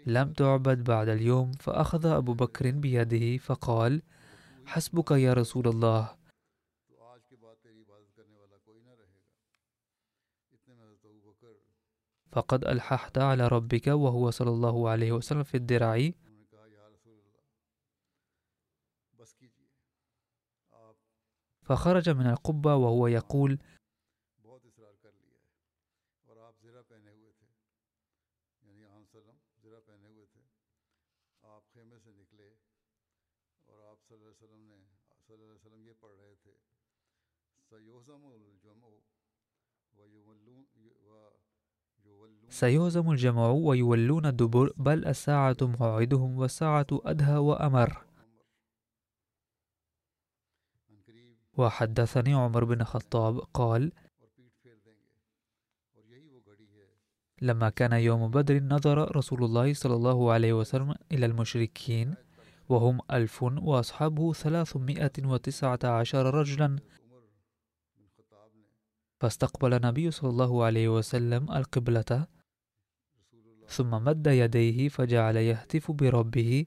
لم 0.05 0.33
تعبد 0.33 0.83
بعد 0.83 1.09
اليوم. 1.09 1.51
فأخذ 1.51 2.05
أبو 2.05 2.33
بكر 2.33 2.71
بيده 2.71 3.37
فقال 3.37 4.01
حسبك 4.65 5.11
يا 5.11 5.33
رسول 5.33 5.67
الله. 5.67 6.17
فقد 12.31 12.65
ألححت 12.65 13.17
على 13.17 13.47
ربك 13.47 13.87
وهو 13.87 14.29
صلى 14.31 14.49
الله 14.49 14.89
عليه 14.89 15.11
وسلم 15.11 15.43
في 15.43 15.57
الدرع 15.57 16.11
الجمع 38.33 38.87
و 39.97 40.07
یولون 40.07 40.65
و 41.05 41.31
یولون 42.05 42.49
سيهزم 42.49 43.09
الجمع 43.09 43.49
ويولون 43.49 44.25
الدبر 44.25 44.73
بل 44.77 45.05
الساعة 45.05 45.57
موعدهم 45.61 46.37
والساعة 46.37 46.87
أدهى 46.91 47.37
وأمر 47.37 48.05
ان 50.89 51.01
قریب 51.07 51.37
وحدثني 51.57 52.33
عمر 52.33 52.63
بن 52.63 52.81
الخطاب 52.81 53.39
قال 53.39 53.91
لما 57.41 57.69
كان 57.69 57.93
يوم 57.93 58.31
بدر 58.31 58.63
نظر 58.63 59.15
رسول 59.15 59.43
الله 59.43 59.73
صلى 59.73 59.95
الله 59.95 60.31
عليه 60.31 60.53
وسلم 60.53 60.95
إلى 61.11 61.25
المشركين 61.25 62.15
وهم 62.69 62.99
ألف 63.11 63.43
وأصحابه 63.43 64.33
ثلاثمائة 64.33 65.11
وتسعة 65.19 65.79
عشر 65.83 66.33
رجلا. 66.33 66.79
فاستقبل 69.19 69.73
النبي 69.73 70.11
صلى 70.11 70.29
الله 70.29 70.63
عليه 70.63 70.89
وسلم 70.89 71.51
القبلة 71.51 72.27
ثم 73.67 73.89
مد 73.89 74.27
يديه 74.27 74.89
فجعل 74.89 75.35
يهتف 75.35 75.91
بربه 75.91 76.65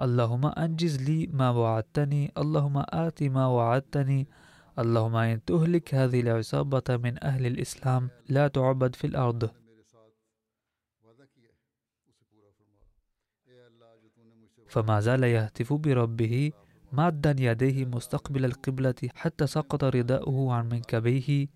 اللهم 0.00 0.46
أنجز 0.46 1.02
لي 1.02 1.26
ما 1.26 1.50
وعدتني 1.50 2.32
اللهم 2.38 2.84
آت 2.88 3.22
ما 3.22 3.46
وعدتني 3.46 4.28
اللهم 4.78 5.16
إن 5.16 5.44
تهلك 5.44 5.94
هذه 5.94 6.20
العصابة 6.20 6.96
من 7.04 7.24
أهل 7.24 7.46
الإسلام 7.46 8.10
لا 8.28 8.48
تعبد 8.48 8.94
في 8.94 9.06
الأرض. 9.06 9.50
فما 14.68 15.00
زال 15.00 15.24
يهتف 15.24 15.72
بربه 15.72 16.52
مادا 16.92 17.36
يديه 17.38 17.84
مستقبل 17.84 18.44
القبلة 18.44 18.94
حتى 19.14 19.46
سقط 19.46 19.84
رداؤه 19.84 20.52
عن 20.52 20.68
منكبيه. 20.68 21.48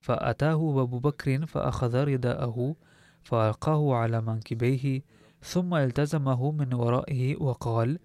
فأتاه 0.00 0.82
أبو 0.82 0.98
بكر 0.98 1.46
فأخذ 1.46 2.04
رداءه 2.04 2.76
فألقاه 3.22 3.94
على 3.94 4.20
منكبيه. 4.20 5.02
ثم 5.44 5.74
التزمه 5.74 6.50
من 6.50 6.74
ورائه 6.74 7.36
وقال 7.36 7.98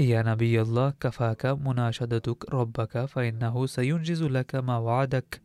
يا 0.00 0.22
نبي 0.22 0.60
الله 0.62 0.90
كفاك 0.90 1.46
مناشدتك 1.46 2.54
ربك 2.54 3.04
فإنه 3.04 3.66
سينجز 3.66 4.22
لك 4.22 4.54
ما 4.54 4.78
وعدك. 4.78 5.42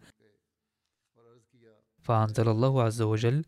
فأنزل 2.01 2.49
الله 2.49 2.83
عز 2.83 3.01
وجل 3.01 3.45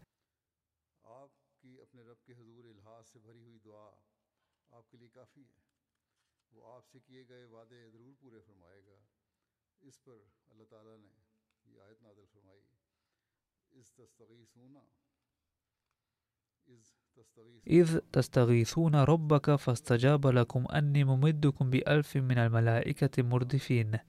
إذ 17.67 17.99
تستغيثون 18.11 18.95
ربك 18.95 19.55
فاستجاب 19.55 20.27
لكم 20.27 20.65
أني 20.67 21.03
ممدكم 21.03 21.69
بألف 21.69 22.17
من 22.17 22.37
الملائكة 22.37 23.23
مردفين. 23.23 23.99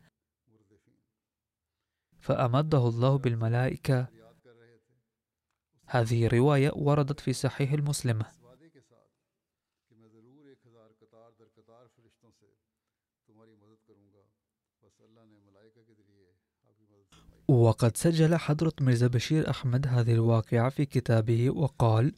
فأمده 2.21 2.89
الله 2.89 3.19
بالملائكة. 3.19 4.07
هذه 5.87 6.29
رواية 6.29 6.73
وردت 6.75 7.21
في 7.21 7.33
صحيح 7.33 7.73
المسلم. 7.73 8.23
وقد 17.49 17.97
سجل 17.97 18.37
حضرة 18.37 18.73
مرزا 18.81 19.07
بشير 19.07 19.51
أحمد 19.51 19.87
هذه 19.87 20.13
الواقعة 20.13 20.71
في 20.71 20.87
كتابه 20.87 21.51
وقال 21.51 22.13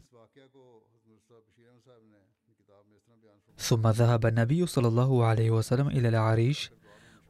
ثم 3.58 3.88
ذهب 3.88 4.26
النبي 4.26 4.66
صلى 4.66 4.88
الله 4.88 5.24
عليه 5.24 5.50
وسلم 5.50 5.88
إلى 5.88 6.08
العريش 6.08 6.70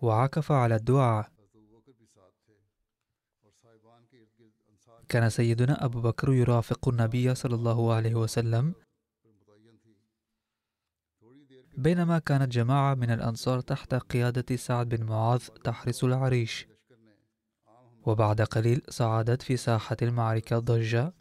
وعكف 0.03 0.53
على 0.53 0.77
الدعاء. 0.77 1.31
كان 5.09 5.31
سيدنا 5.31 5.85
أبو 5.85 6.01
بكر 6.01 6.33
يرافق 6.33 6.89
النبي 6.89 7.35
صلى 7.35 7.55
الله 7.55 7.95
عليه 7.95 8.15
وسلم 8.15 8.75
بينما 11.77 12.19
كانت 12.19 12.53
جماعة 12.53 12.95
من 12.95 13.11
الأنصار 13.11 13.61
تحت 13.61 13.95
قيادة 13.95 14.57
سعد 14.57 14.89
بن 14.89 15.05
معاذ 15.05 15.41
تحرس 15.65 16.05
العريش. 16.05 16.67
وبعد 18.07 18.41
قليل 18.43 18.83
صعدت 18.89 19.43
في 19.43 19.57
ساحة 19.57 19.97
المعركة 20.03 20.59
ضجة 20.59 21.15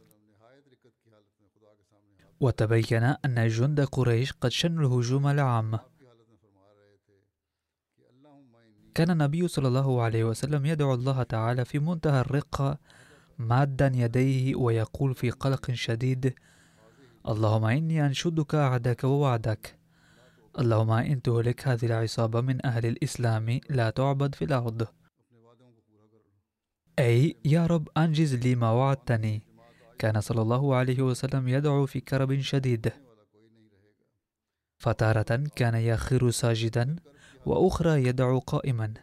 وتبين 2.40 3.04
أن 3.04 3.48
جند 3.48 3.82
قريش 3.82 4.32
قد 4.32 4.52
شنوا 4.52 4.88
الهجوم 4.88 5.28
العام. 5.28 5.80
كان 8.96 9.10
النبي 9.12 9.48
صلى 9.48 9.68
الله 9.68 10.02
عليه 10.02 10.24
وسلم 10.24 10.66
يدعو 10.66 10.94
الله 10.94 11.24
تعالى 11.24 11.66
في 11.66 11.80
منتهى 11.80 12.22
الرقة 12.22 12.78
مادا 13.38 13.92
يديه 13.96 14.56
ويقول 14.56 15.16
في 15.16 15.30
قلق 15.30 15.72
شديد 15.72 16.34
اللهم 17.28 17.66
إني 17.66 18.06
أنشدك 18.06 18.56
عهدك 18.56 19.04
ووعدك. 19.04 19.80
اللهم 20.60 20.92
إن 20.92 21.22
تهلك 21.22 21.68
هذه 21.68 21.86
العصابة 21.86 22.42
من 22.42 22.66
أهل 22.66 22.86
الإسلام 22.86 23.60
لا 23.70 23.90
تعبد 23.90 24.36
في 24.36 24.46
الأرض. 24.46 24.88
أي 27.00 27.36
يا 27.46 27.66
رب 27.66 27.90
أنجز 27.98 28.36
لي 28.36 28.56
ما 28.56 28.72
وعدتني. 28.72 29.47
كان 30.00 30.22
صلى 30.22 30.42
الله 30.42 30.76
عليه 30.76 31.02
وسلم 31.02 31.48
يدعو 31.48 31.86
في 31.86 32.00
كرب 32.00 32.40
شديد. 32.40 32.92
فتارة 34.78 35.44
كان 35.56 35.76
يخر 35.76 36.32
ساجدا 36.32 36.96
وأخرى 37.46 38.04
يدعو 38.04 38.40
قائما. 38.40 38.94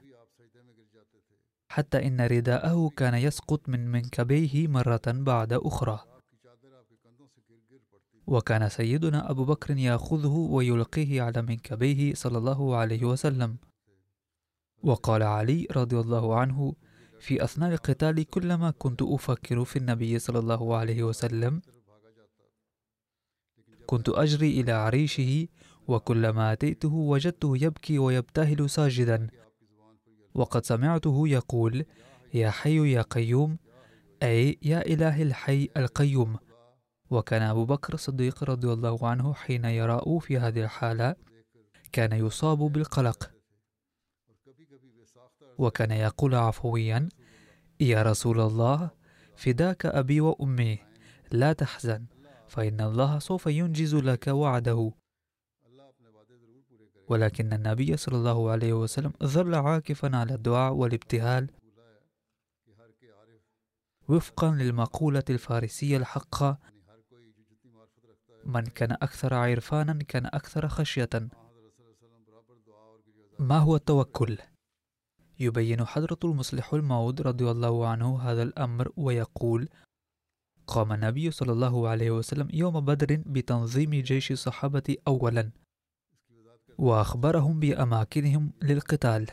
حتى 1.69 2.07
إن 2.07 2.21
رداءه 2.21 2.91
كان 2.97 3.15
يسقط 3.15 3.69
من 3.69 3.93
منكبيه 3.93 4.69
مرة 4.69 5.03
بعد 5.07 5.53
أخرى. 5.53 6.01
وكان 8.27 8.69
سيدنا 8.69 9.31
أبو 9.31 9.45
بكر 9.45 9.77
يأخذه 9.77 10.37
ويلقيه 10.51 11.23
على 11.23 11.43
منكبيه 11.43 12.15
صلى 12.15 12.39
الله 12.39 12.77
عليه 12.77 13.05
وسلم. 13.05 13.57
وقال 14.83 15.23
علي 15.23 15.67
رضي 15.77 16.01
الله 16.01 16.41
عنه 16.41 16.75
في 17.25 17.45
أثناء 17.45 17.73
القتال 17.73 18.25
كلما 18.25 18.71
كنت 18.71 19.03
أفكر 19.03 19.65
في 19.65 19.77
النبي 19.77 20.19
صلى 20.19 20.39
الله 20.39 20.77
عليه 20.77 21.03
وسلم. 21.03 21.63
كنت 23.87 24.09
أجري 24.09 24.61
إلى 24.61 24.73
عريشه 24.73 25.49
وكلما 25.89 26.53
أتيته 26.53 26.95
وجدته 26.95 27.57
يبكي 27.57 27.99
ويبتهل 27.99 28.71
ساجدا. 28.71 29.31
وقد 30.35 30.65
سمعته 30.65 31.29
يقول 31.29 31.85
يا 32.35 32.51
حي 32.51 32.93
يا 32.93 33.03
قيوم 33.03 33.59
أي 34.23 34.59
يا 34.63 34.87
إله 34.87 35.23
الحي 35.23 35.69
القيوم. 35.77 36.37
وكان 37.11 37.43
أبو 37.43 37.65
بكر 37.65 37.95
الصديق 37.95 38.45
رضي 38.45 38.73
الله 38.73 39.09
عنه 39.09 39.35
حين 39.35 39.65
يراه 39.65 40.19
في 40.19 40.39
هذه 40.39 40.65
الحالة 40.65 41.17
كان 41.93 42.13
يصاب 42.13 42.59
بالقلق. 42.59 43.34
وكان 45.59 45.91
يقول 45.91 46.35
عفويا 46.35 47.09
يا 47.81 48.03
رسول 48.03 48.41
الله 48.41 48.91
فداك 49.37 49.87
أبي 49.87 50.21
وأمي 50.21 50.79
لا 51.33 51.53
تحزن 51.53 52.07
فإن 52.49 52.81
الله 52.81 53.19
سوف 53.19 53.47
ينجز 53.47 53.95
لك 53.95 54.27
وعده 54.27 54.93
ولكن 57.09 57.53
النبي 57.53 57.97
صلى 57.97 58.17
الله 58.17 58.51
عليه 58.51 58.73
وسلم 58.73 59.13
ظل 59.25 59.55
عاكفا 59.55 60.17
على 60.17 60.35
الدعاء 60.35 60.73
والابتهال 60.73 61.51
وفقا 64.09 64.51
للمقولة 64.51 65.25
الفارسية 65.31 65.97
الحقة 65.97 66.59
من 68.45 68.63
كان 68.63 68.93
أكثر 68.93 69.35
عرفانا 69.35 69.93
كان 69.93 70.27
أكثر 70.27 70.69
خشية 70.69 71.09
ما 73.39 73.59
هو 73.59 73.77
التوكل؟ 73.77 74.39
يبين 75.41 75.85
حضرة 75.85 76.19
المصلح 76.25 76.75
الموعود 76.75 77.21
رضي 77.21 77.51
الله 77.51 77.89
عنه 77.89 78.21
هذا 78.23 78.43
الأمر 78.43 78.93
ويقول 78.97 79.69
قام 80.67 80.93
النبي 80.93 81.31
صلى 81.31 81.53
الله 81.53 81.89
عليه 81.89 82.11
وسلم 82.11 82.49
يوم 82.53 82.81
بدر 82.81 83.23
بتنظيم 83.27 83.91
جيش 83.91 84.33
الصحابة 84.33 84.97
أولا 85.09 85.51
وأخبرهم 86.79 87.61
بأماكنهم 87.61 88.53
للقتال 88.63 89.27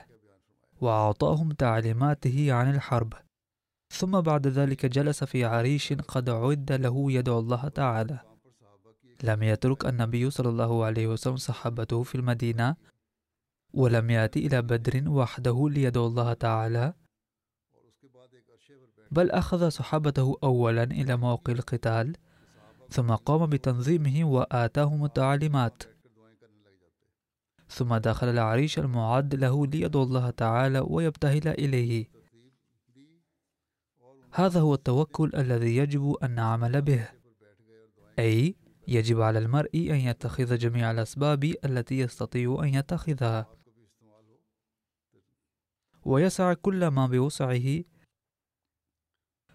وأعطاهم 0.82 1.52
تعليماته 1.52 2.54
عن 2.54 2.76
الحرب 2.76 3.14
ثم 3.94 4.22
بعد 4.22 4.48
ذلك 4.48 4.86
جلس 4.86 5.24
في 5.24 5.46
عريش 5.46 5.94
قد 5.94 6.30
عد 6.30 6.72
له 6.72 7.12
يدعو 7.12 7.40
الله 7.40 7.68
تعالى. 7.68 8.20
لم 9.24 9.44
يترك 9.44 9.86
النبي 9.86 10.30
صلى 10.30 10.50
الله 10.50 10.86
عليه 10.86 11.08
وسلم 11.08 11.36
صحابته 11.36 12.04
في 12.04 12.16
المدينة 12.16 12.76
ولم 13.74 14.10
يأتي 14.10 14.48
إلى 14.48 14.62
بدر 14.62 15.10
وحده 15.10 15.70
ليدعو 15.70 16.08
الله 16.08 16.34
تعالى 16.34 16.94
بل 19.12 19.32
أخذ 19.32 19.70
صحابته 19.70 20.38
أولا 20.44 20.84
إلى 20.84 21.18
موقع 21.18 21.54
القتال 21.54 22.16
ثم 22.90 23.16
قام 23.16 23.46
بتنظيمه 23.46 24.26
وآتاهم 24.26 25.06
التعليمات 25.06 25.84
ثم 27.72 27.96
دخل 27.96 28.28
العريش 28.28 28.80
المعد 28.80 29.36
له 29.36 29.68
ليدعو 29.68 30.04
الله 30.04 30.30
تعالى 30.30 30.80
ويبتهل 30.80 31.48
إليه. 31.48 32.06
هذا 34.32 34.60
هو 34.60 34.74
التوكل 34.74 35.32
الذي 35.36 35.78
يجب 35.78 36.18
أن 36.24 36.36
نعمل 36.36 36.82
به. 36.82 37.08
أي 38.20 38.56
يجب 38.88 39.22
على 39.22 39.40
المرء 39.40 39.76
أن 39.76 39.96
يتخذ 39.96 40.58
جميع 40.58 40.92
الأسباب 40.92 41.54
التي 41.66 42.00
يستطيع 42.00 42.60
أن 42.64 42.68
يتخذها. 42.68 43.61
ويسعى 46.06 46.56
كل 46.56 46.88
ما 46.88 47.08
بوسعه 47.08 47.84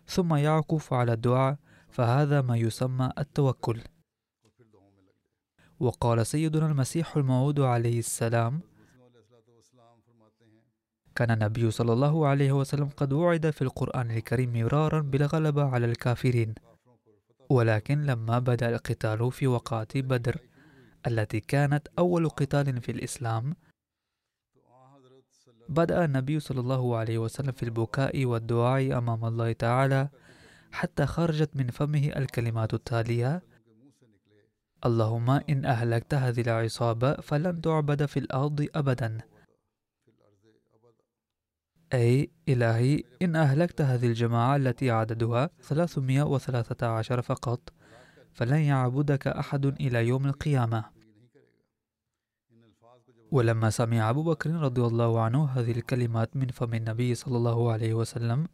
ثم 0.06 0.34
يعكف 0.34 0.92
على 0.92 1.12
الدعاء 1.12 1.56
فهذا 1.88 2.42
ما 2.42 2.56
يسمى 2.56 3.10
التوكل. 3.18 3.80
وقال 5.80 6.26
سيدنا 6.26 6.66
المسيح 6.66 7.16
الموعود 7.16 7.60
عليه 7.60 7.98
السلام 7.98 8.60
كان 11.14 11.30
النبي 11.30 11.70
صلى 11.70 11.92
الله 11.92 12.26
عليه 12.26 12.52
وسلم 12.52 12.88
قد 12.88 13.12
وعد 13.12 13.50
في 13.50 13.62
القرآن 13.62 14.10
الكريم 14.10 14.52
مرارا 14.52 15.00
بالغلبة 15.00 15.64
على 15.64 15.86
الكافرين. 15.86 16.54
ولكن 17.50 18.02
لما 18.02 18.38
بدأ 18.38 18.68
القتال 18.68 19.32
في 19.32 19.46
وقعة 19.46 19.88
بدر 19.94 20.36
التي 21.06 21.40
كانت 21.40 21.88
أول 21.98 22.28
قتال 22.28 22.80
في 22.80 22.92
الإسلام 22.92 23.56
بدأ 25.68 26.04
النبي 26.04 26.40
صلى 26.40 26.60
الله 26.60 26.96
عليه 26.96 27.18
وسلم 27.18 27.52
في 27.52 27.62
البكاء 27.62 28.24
والدعاء 28.24 28.98
أمام 28.98 29.24
الله 29.24 29.52
تعالى 29.52 30.08
حتى 30.72 31.06
خرجت 31.06 31.50
من 31.54 31.68
فمه 31.68 32.12
الكلمات 32.16 32.74
التالية 32.74 33.42
اللهم 34.86 35.30
إن 35.30 35.64
أهلكت 35.64 36.14
هذه 36.14 36.40
العصابة 36.40 37.14
فلن 37.14 37.60
تعبد 37.60 38.06
في 38.06 38.18
الأرض 38.18 38.66
أبدا. 38.74 39.18
أي 41.94 42.30
إلهي 42.48 43.02
إن 43.22 43.36
أهلكت 43.36 43.80
هذه 43.80 44.06
الجماعة 44.06 44.56
التي 44.56 44.90
عددها 44.90 45.50
313 45.62 47.22
فقط 47.22 47.60
فلن 48.34 48.60
يعبدك 48.60 49.26
أحد 49.26 49.66
إلى 49.66 50.08
يوم 50.08 50.26
القيامة. 50.26 50.95
ولما 53.32 53.70
سمع 53.70 54.10
أبو 54.10 54.22
بكر 54.22 54.50
رضي 54.50 54.80
الله 54.80 55.20
عنه 55.20 55.44
هذه 55.44 55.70
الكلمات 55.70 56.36
من 56.36 56.48
فم 56.48 56.74
النبي 56.74 57.14
صلى 57.14 57.36
الله 57.36 57.72
عليه 57.72 57.94
وسلم 57.94 58.48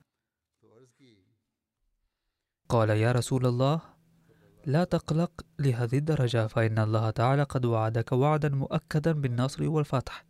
قال 2.68 2.90
يا 2.90 3.12
رسول 3.12 3.46
الله 3.46 3.80
لا 4.66 4.84
تقلق 4.84 5.32
لهذه 5.58 5.98
الدرجة 5.98 6.46
فإن 6.46 6.78
الله 6.78 7.10
تعالى 7.10 7.42
قد 7.42 7.64
وعدك 7.64 8.12
وعدا 8.12 8.48
مؤكدا 8.48 9.12
بالنصر 9.12 9.68
والفتح. 9.68 10.24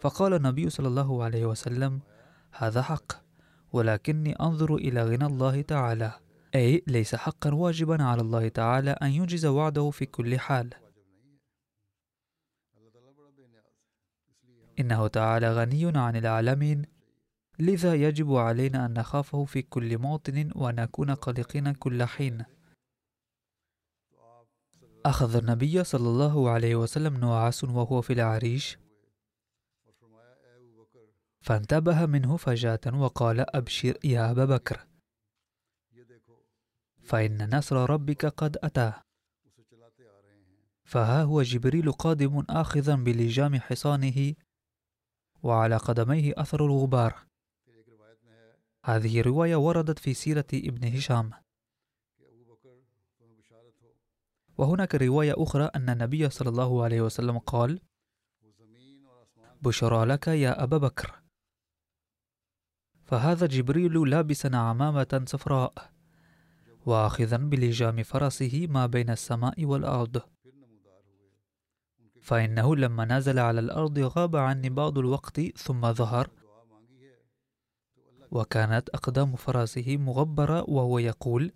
فقال 0.00 0.34
النبي 0.34 0.70
صلى 0.70 0.88
الله 0.88 1.24
عليه 1.24 1.46
وسلم 1.46 2.00
هذا 2.52 2.82
حق 2.82 3.12
ولكني 3.72 4.32
أنظر 4.32 4.74
إلى 4.74 5.04
غنى 5.04 5.26
الله 5.26 5.62
تعالى 5.62 6.12
أي 6.54 6.82
ليس 6.86 7.14
حقا 7.14 7.54
واجبا 7.54 8.02
على 8.02 8.22
الله 8.22 8.48
تعالى 8.48 8.90
أن 8.90 9.10
ينجز 9.10 9.46
وعده 9.46 9.90
في 9.90 10.06
كل 10.06 10.38
حال. 10.38 10.74
إنه 14.80 15.06
تعالى 15.06 15.52
غني 15.52 15.98
عن 15.98 16.16
العالمين 16.16 16.82
لذا 17.58 17.94
يجب 17.94 18.34
علينا 18.34 18.86
أن 18.86 18.92
نخافه 18.92 19.44
في 19.44 19.62
كل 19.62 19.98
موطن 19.98 20.50
ونكون 20.54 21.10
قلقين 21.10 21.72
كل 21.72 22.04
حين. 22.04 22.44
أخذ 25.06 25.36
النبي 25.36 25.84
صلى 25.84 26.08
الله 26.08 26.50
عليه 26.50 26.76
وسلم 26.76 27.16
نعاس 27.16 27.64
وهو 27.64 28.00
في 28.00 28.12
العريش 28.12 28.78
فانتبه 31.40 32.06
منه 32.06 32.36
فجاة 32.36 32.80
وقال 32.94 33.56
أبشر 33.56 33.98
يا 34.04 34.30
أبا 34.30 34.44
بكر. 34.44 34.86
فإن 37.02 37.56
نصر 37.56 37.90
ربك 37.90 38.26
قد 38.26 38.56
أتى. 38.62 38.92
فها 40.84 41.22
هو 41.22 41.42
جبريل 41.42 41.92
قادم 41.92 42.44
آخذا 42.50 42.94
بلجام 42.96 43.60
حصانه 43.60 44.34
وعلى 45.44 45.76
قدميه 45.76 46.32
أثر 46.36 46.66
الغبار. 46.66 47.26
هذه 48.84 49.22
رواية 49.22 49.56
وردت 49.56 49.98
في 49.98 50.14
سيرة 50.14 50.46
ابن 50.54 50.96
هشام. 50.96 51.30
وهناك 54.58 54.94
رواية 54.94 55.34
أخرى 55.36 55.64
أن 55.64 55.90
النبي 55.90 56.30
صلى 56.30 56.48
الله 56.48 56.84
عليه 56.84 57.00
وسلم 57.00 57.38
قال 57.38 57.80
بشرى 59.62 60.04
لك 60.04 60.28
يا 60.28 60.62
أبا 60.62 60.78
بكر. 60.78 61.22
فهذا 63.04 63.46
جبريل 63.46 64.10
لابسا 64.10 64.56
عمامة 64.56 65.24
صفراء 65.26 65.92
واخذا 66.86 67.36
بلجام 67.36 68.02
فرسه 68.02 68.66
ما 68.70 68.86
بين 68.86 69.10
السماء 69.10 69.64
والأرض. 69.64 70.33
فإنه 72.24 72.76
لما 72.76 73.04
نزل 73.04 73.38
على 73.38 73.60
الأرض 73.60 73.98
غاب 73.98 74.36
عني 74.36 74.70
بعض 74.70 74.98
الوقت 74.98 75.40
ثم 75.40 75.92
ظهر 75.92 76.30
وكانت 78.30 78.88
أقدام 78.88 79.36
فرسه 79.36 79.96
مغبرة 79.96 80.70
وهو 80.70 80.98
يقول 80.98 81.52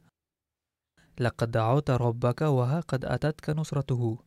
لقد 1.20 1.50
دعوت 1.50 1.90
ربك 1.90 2.40
وها 2.40 2.80
قد 2.80 3.04
أتتك 3.04 3.50
نصرته. 3.50 4.18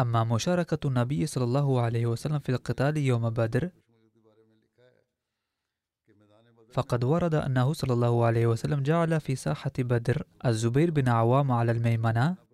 أما 0.00 0.24
مشاركة 0.24 0.88
النبي 0.88 1.26
صلى 1.26 1.44
الله 1.44 1.80
عليه 1.80 2.06
وسلم 2.06 2.38
في 2.38 2.48
القتال 2.48 2.96
يوم 2.96 3.30
بدر 3.30 3.70
فقد 6.72 7.04
ورد 7.04 7.34
أنه 7.34 7.72
صلى 7.72 7.92
الله 7.92 8.24
عليه 8.24 8.46
وسلم 8.46 8.82
جعل 8.82 9.20
في 9.20 9.36
ساحة 9.36 9.72
بدر 9.78 10.26
الزبير 10.46 10.90
بن 10.90 11.08
عوام 11.08 11.52
على 11.52 11.72
الميمنة 11.72 12.51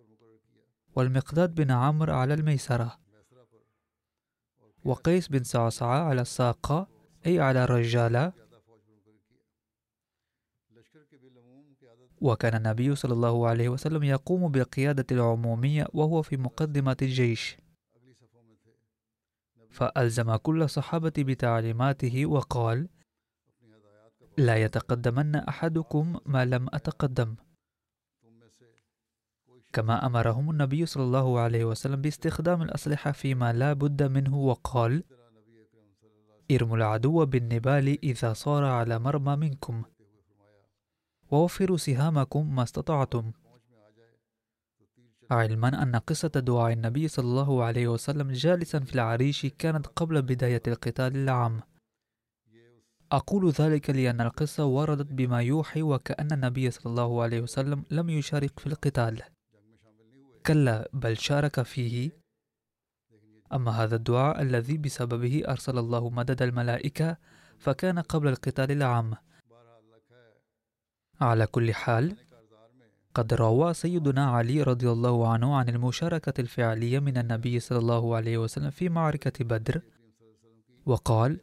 والمقداد 0.95 1.55
بن 1.55 1.71
عمرو 1.71 2.13
على 2.13 2.33
الميسرة 2.33 2.99
وقيس 4.85 5.27
بن 5.27 5.43
صعصعة 5.43 5.99
على 6.03 6.21
الساقة 6.21 6.87
أي 7.25 7.39
على 7.39 7.63
الرجالة 7.63 8.33
وكان 12.21 12.55
النبي 12.55 12.95
صلى 12.95 13.13
الله 13.13 13.47
عليه 13.47 13.69
وسلم 13.69 14.03
يقوم 14.03 14.51
بالقيادة 14.51 15.05
العمومية 15.11 15.87
وهو 15.93 16.21
في 16.21 16.37
مقدمة 16.37 16.97
الجيش. 17.01 17.57
فألزم 19.69 20.35
كل 20.35 20.69
صحابة 20.69 21.13
بتعليماته 21.17 22.25
وقال 22.25 22.87
لا 24.37 24.55
يتقدمن 24.57 25.35
أحدكم 25.35 26.19
ما 26.25 26.45
لم 26.45 26.67
أتقدم. 26.73 27.35
كما 29.73 30.05
أمرهم 30.05 30.49
النبي 30.49 30.85
صلى 30.85 31.03
الله 31.03 31.39
عليه 31.39 31.65
وسلم 31.65 32.01
باستخدام 32.01 32.61
الأسلحة 32.61 33.11
فيما 33.11 33.53
لا 33.53 33.73
بد 33.73 34.03
منه 34.03 34.37
وقال 34.37 35.03
ارموا 36.51 36.77
العدو 36.77 37.25
بالنبال 37.25 37.99
إذا 38.03 38.33
صار 38.33 38.65
على 38.65 38.99
مرمى 38.99 39.35
منكم. 39.35 39.83
ووفروا 41.31 41.77
سهامكم 41.77 42.55
ما 42.55 42.63
استطعتم. 42.63 43.31
علما 45.31 45.83
أن 45.83 45.95
قصة 45.95 46.27
دعاء 46.27 46.73
النبي 46.73 47.07
صلى 47.07 47.25
الله 47.25 47.63
عليه 47.63 47.87
وسلم 47.87 48.31
جالسا 48.31 48.79
في 48.79 48.95
العريش 48.95 49.45
كانت 49.45 49.87
قبل 49.87 50.21
بداية 50.21 50.61
القتال 50.67 51.15
العام. 51.15 51.61
أقول 53.11 53.49
ذلك 53.49 53.89
لأن 53.89 54.21
القصة 54.21 54.65
وردت 54.65 55.13
بما 55.13 55.41
يوحي 55.41 55.81
وكأن 55.81 56.31
النبي 56.31 56.71
صلى 56.71 56.89
الله 56.89 57.23
عليه 57.23 57.41
وسلم 57.41 57.83
لم 57.91 58.09
يشارك 58.09 58.59
في 58.59 58.67
القتال. 58.67 59.21
كلا 60.49 60.89
بل 60.93 61.17
شارك 61.17 61.61
فيه. 61.61 62.11
أما 63.53 63.71
هذا 63.71 63.95
الدعاء 63.95 64.41
الذي 64.41 64.77
بسببه 64.77 65.43
أرسل 65.47 65.77
الله 65.77 66.09
مدد 66.09 66.41
الملائكة 66.41 67.17
فكان 67.57 67.99
قبل 67.99 68.27
القتال 68.27 68.71
العام. 68.71 69.13
على 71.21 71.47
كل 71.47 71.73
حال 71.73 72.15
قد 73.13 73.33
روى 73.33 73.73
سيدنا 73.73 74.25
علي 74.25 74.63
رضي 74.63 74.89
الله 74.89 75.27
عنه 75.27 75.55
عن 75.55 75.69
المشاركة 75.69 76.41
الفعلية 76.41 76.99
من 76.99 77.17
النبي 77.17 77.59
صلى 77.59 77.77
الله 77.77 78.15
عليه 78.15 78.37
وسلم 78.37 78.69
في 78.69 78.89
معركة 78.89 79.45
بدر 79.45 79.81
وقال 80.85 81.39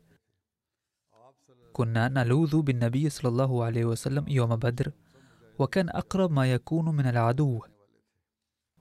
كنا 1.72 2.08
نلوذ 2.08 2.62
بالنبي 2.62 3.10
صلى 3.10 3.28
الله 3.28 3.64
عليه 3.64 3.84
وسلم 3.84 4.28
يوم 4.28 4.56
بدر 4.56 4.92
وكان 5.58 5.88
أقرب 5.88 6.32
ما 6.32 6.52
يكون 6.52 6.96
من 6.96 7.06
العدو. 7.06 7.60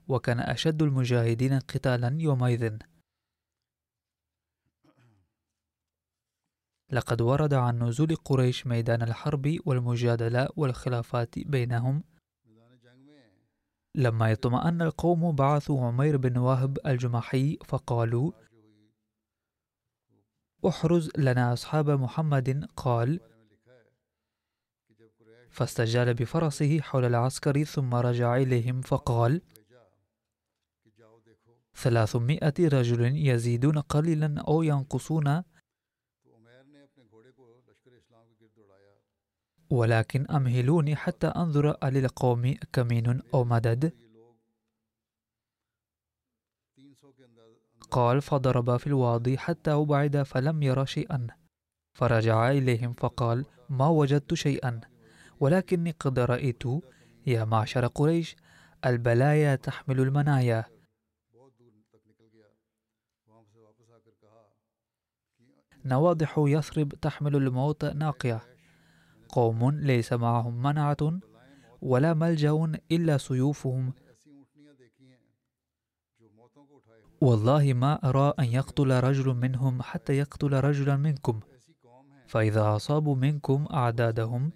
وكان 0.08 0.40
أشد 0.40 0.82
المجاهدين 0.82 1.60
قتالا 1.60 2.18
يومئذ. 2.20 2.78
لقد 6.92 7.22
ورد 7.22 7.54
عن 7.54 7.84
نزول 7.84 8.16
قريش 8.16 8.68
ميدان 8.68 9.02
الحرب 9.02 9.58
والمجادلة 9.66 10.50
والخلافات 10.56 11.40
بينهم. 11.40 12.04
لما 13.96 14.32
اطمأن 14.32 14.82
القوم 14.82 15.36
بعثوا 15.36 15.88
عمير 15.88 16.18
بن 16.18 16.38
وهب 16.38 16.78
الجمحي 16.86 17.58
فقالوا 17.66 18.32
احرز 20.68 21.10
لنا 21.18 21.54
أصحاب 21.54 21.90
محمد 21.90 22.70
قال 22.76 23.20
فاستجال 25.50 26.14
بفرسه 26.14 26.80
حول 26.82 27.06
العسكر 27.06 27.64
ثم 27.64 27.96
رجع 27.96 28.36
إليهم 28.36 28.82
فقال 28.82 29.42
ثلاثمائة 31.76 32.54
رجل 32.60 33.02
يزيدون 33.28 33.78
قليلا 33.80 34.42
أو 34.48 34.64
ينقصون. 34.64 35.44
ولكن 39.70 40.26
أمهلوني 40.32 40.96
حتى 40.96 41.28
أنظر 41.28 41.78
للقوم 41.84 42.56
كمين 42.74 43.22
أو 43.34 43.44
مدد. 43.44 43.94
قال 47.92 48.22
فضرب 48.22 48.78
في 48.78 48.88
الوادي 48.88 49.38
حتى 49.38 49.72
أبعد 49.72 50.24
فلم 50.24 50.64
ير 50.64 50.86
شيئا. 50.86 51.28
فرجع 51.94 52.52
إليهم 52.52 52.94
فقال 52.94 53.46
ما 53.70 53.88
وجدت 53.88 54.34
شيئا 54.34 54.82
ولكني 55.40 55.92
قد 55.92 56.20
رأيت 56.20 56.64
يا 57.28 57.46
معشر 57.46 57.88
قريش 57.88 58.36
البلايا 58.86 59.56
تحمل 59.56 60.00
المنايا. 60.00 60.75
نواضح 65.86 66.36
يثرب 66.38 66.90
تحمل 66.90 67.36
الموت 67.36 67.86
ناقية. 67.86 68.42
قوم 69.30 69.72
ليس 69.72 70.14
معهم 70.14 70.64
منعة 70.64 71.20
ولا 71.82 72.14
ملجأ 72.14 72.72
إلا 72.92 73.18
سيوفهم. 73.18 73.94
والله 77.22 77.74
ما 77.74 78.10
أرى 78.10 78.34
أن 78.40 78.46
يقتل 78.46 78.92
رجل 78.92 79.34
منهم 79.34 79.82
حتى 79.82 80.18
يقتل 80.18 80.54
رجلا 80.54 80.98
منكم. 80.98 81.40
فإذا 82.28 82.76
أصابوا 82.76 83.16
منكم 83.16 83.68
أعدادهم 83.74 84.52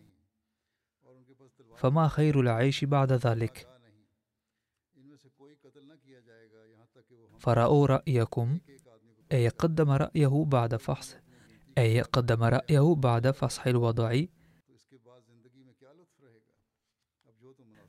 فما 1.76 2.08
خير 2.08 2.40
العيش 2.40 2.86
بعد 2.86 3.12
ذلك. 3.12 3.68
فرأوا 7.40 7.88
رأيكم. 7.88 8.60
أي 9.32 9.48
قدم 9.50 9.90
رأيه 9.92 10.46
بعد 10.48 10.76
فحص 10.76 11.16
أي 11.78 12.02
قدم 12.02 12.44
رأيه 12.44 12.96
بعد 12.96 13.32
فصح 13.32 13.68
الوضع. 13.68 14.22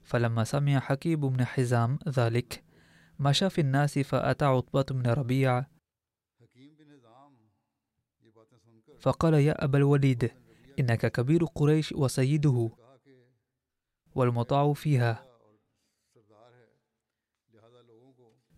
فلما 0.02 0.44
سمع 0.44 0.80
حكيم 0.80 1.20
بن 1.20 1.44
حزام 1.44 1.98
ذلك 2.08 2.64
مشى 3.18 3.50
في 3.50 3.60
الناس 3.60 3.98
فأتى 3.98 4.44
عتبة 4.44 4.82
بن 4.90 5.10
ربيع. 5.10 5.66
فقال 8.98 9.34
يا 9.34 9.64
أبا 9.64 9.78
الوليد 9.78 10.30
إنك 10.78 11.12
كبير 11.12 11.44
قريش 11.44 11.92
وسيده 11.92 12.70
والمطاع 14.14 14.72
فيها. 14.72 15.29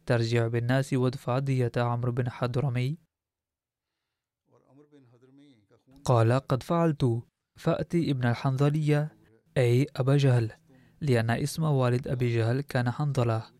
ترجع 0.06 0.46
بالناس 0.46 0.92
وادفع 0.92 1.38
دية 1.38 1.72
عمرو 1.76 2.12
بن 2.12 2.30
حضرمي. 2.30 2.98
قال 6.04 6.32
قد 6.32 6.62
فعلت. 6.62 7.22
فأتي 7.56 8.10
ابن 8.10 8.28
الحنظلية. 8.28 9.16
أي 9.56 9.86
أبا 9.96 10.16
جهل 10.16 10.52
لأن 11.00 11.30
اسم 11.30 11.62
والد 11.62 12.08
أبي 12.08 12.36
جهل 12.36 12.60
كان 12.60 12.90
حنظلة. 12.90 13.50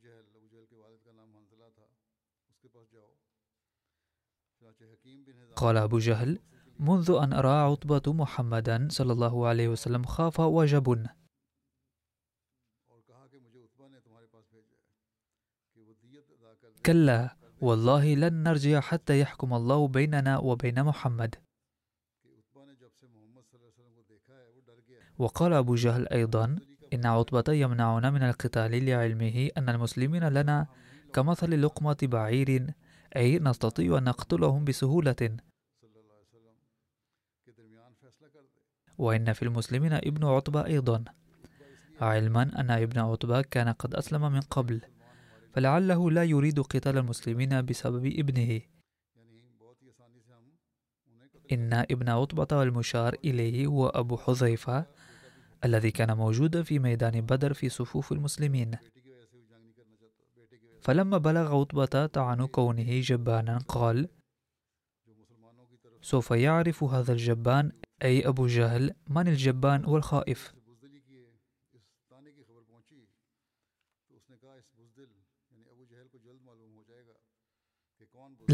قال 5.57 5.77
أبو 5.77 5.99
جهل 5.99 6.39
منذ 6.79 7.11
أن 7.23 7.33
أرى 7.33 7.49
عتبة 7.49 8.13
محمدا 8.13 8.89
صلى 8.91 9.13
الله 9.13 9.47
عليه 9.47 9.69
وسلم 9.69 10.05
خاف 10.05 10.41
وجب 10.41 11.07
كلا 16.87 17.37
والله 17.61 18.15
لن 18.15 18.43
نرجع 18.43 18.81
حتى 18.81 19.21
يحكم 19.21 19.55
الله 19.55 19.89
بيننا 19.89 20.39
وبين 20.39 20.83
محمد. 20.83 21.35
وقال 25.19 25.53
أبو 25.53 25.75
جهل 25.75 26.09
أيضا 26.09 26.59
إن 26.93 27.07
عتبة 27.07 27.53
يمنعنا 27.53 28.11
من 28.11 28.23
القتال 28.23 28.87
لعلمه 28.87 29.51
أن 29.59 29.69
المسلمين 29.69 30.29
لنا 30.29 30.67
كمثل 31.13 31.63
لقمة 31.63 31.97
بعير 32.03 32.75
أي 33.17 33.39
نستطيع 33.39 33.99
أن 33.99 34.05
نقتلهم 34.05 34.65
بسهولة. 34.65 35.37
وإن 38.99 39.33
في 39.33 39.43
المسلمين 39.43 39.93
ابن 39.93 40.25
عتبة 40.25 40.67
أيضا. 40.67 41.05
علما 42.01 42.43
أن 42.43 42.71
ابن 42.71 42.99
عتبة 42.99 43.43
كان 43.43 43.69
قد 43.69 43.95
أسلم 43.95 44.33
من 44.33 44.41
قبل. 44.41 44.81
فلعله 45.53 46.11
لا 46.11 46.25
يريد 46.25 46.61
قتال 46.61 46.99
المسلمين 46.99 47.63
بسبب 47.63 48.07
ابنه. 48.07 48.61
إن 51.53 51.73
ابن 51.73 52.09
عطبة 52.09 52.63
المشار 52.63 53.17
إليه 53.25 53.67
هو 53.67 53.87
أبو 53.87 54.17
حذيفة 54.17 54.87
الذي 55.65 55.91
كان 55.91 56.17
موجودا 56.17 56.63
في 56.63 56.79
ميدان 56.79 57.21
بدر 57.21 57.55
في 57.55 57.69
صفوف 57.69 58.13
المسلمين. 58.13 58.77
فلما 60.81 61.19
بلغ 61.19 61.61
عطبة 61.61 62.07
طعن 62.07 62.47
كونه 62.47 63.01
جبانا 63.01 63.59
قال 63.59 64.09
سوف 66.03 66.31
يعرف 66.31 66.85
هذا 66.85 67.13
الجبان 67.13 67.73
أي 68.03 68.29
أبو 68.29 68.47
جهل 68.47 68.95
من 69.09 69.29
الجبان 69.29 69.85
والخائف؟ 69.85 70.62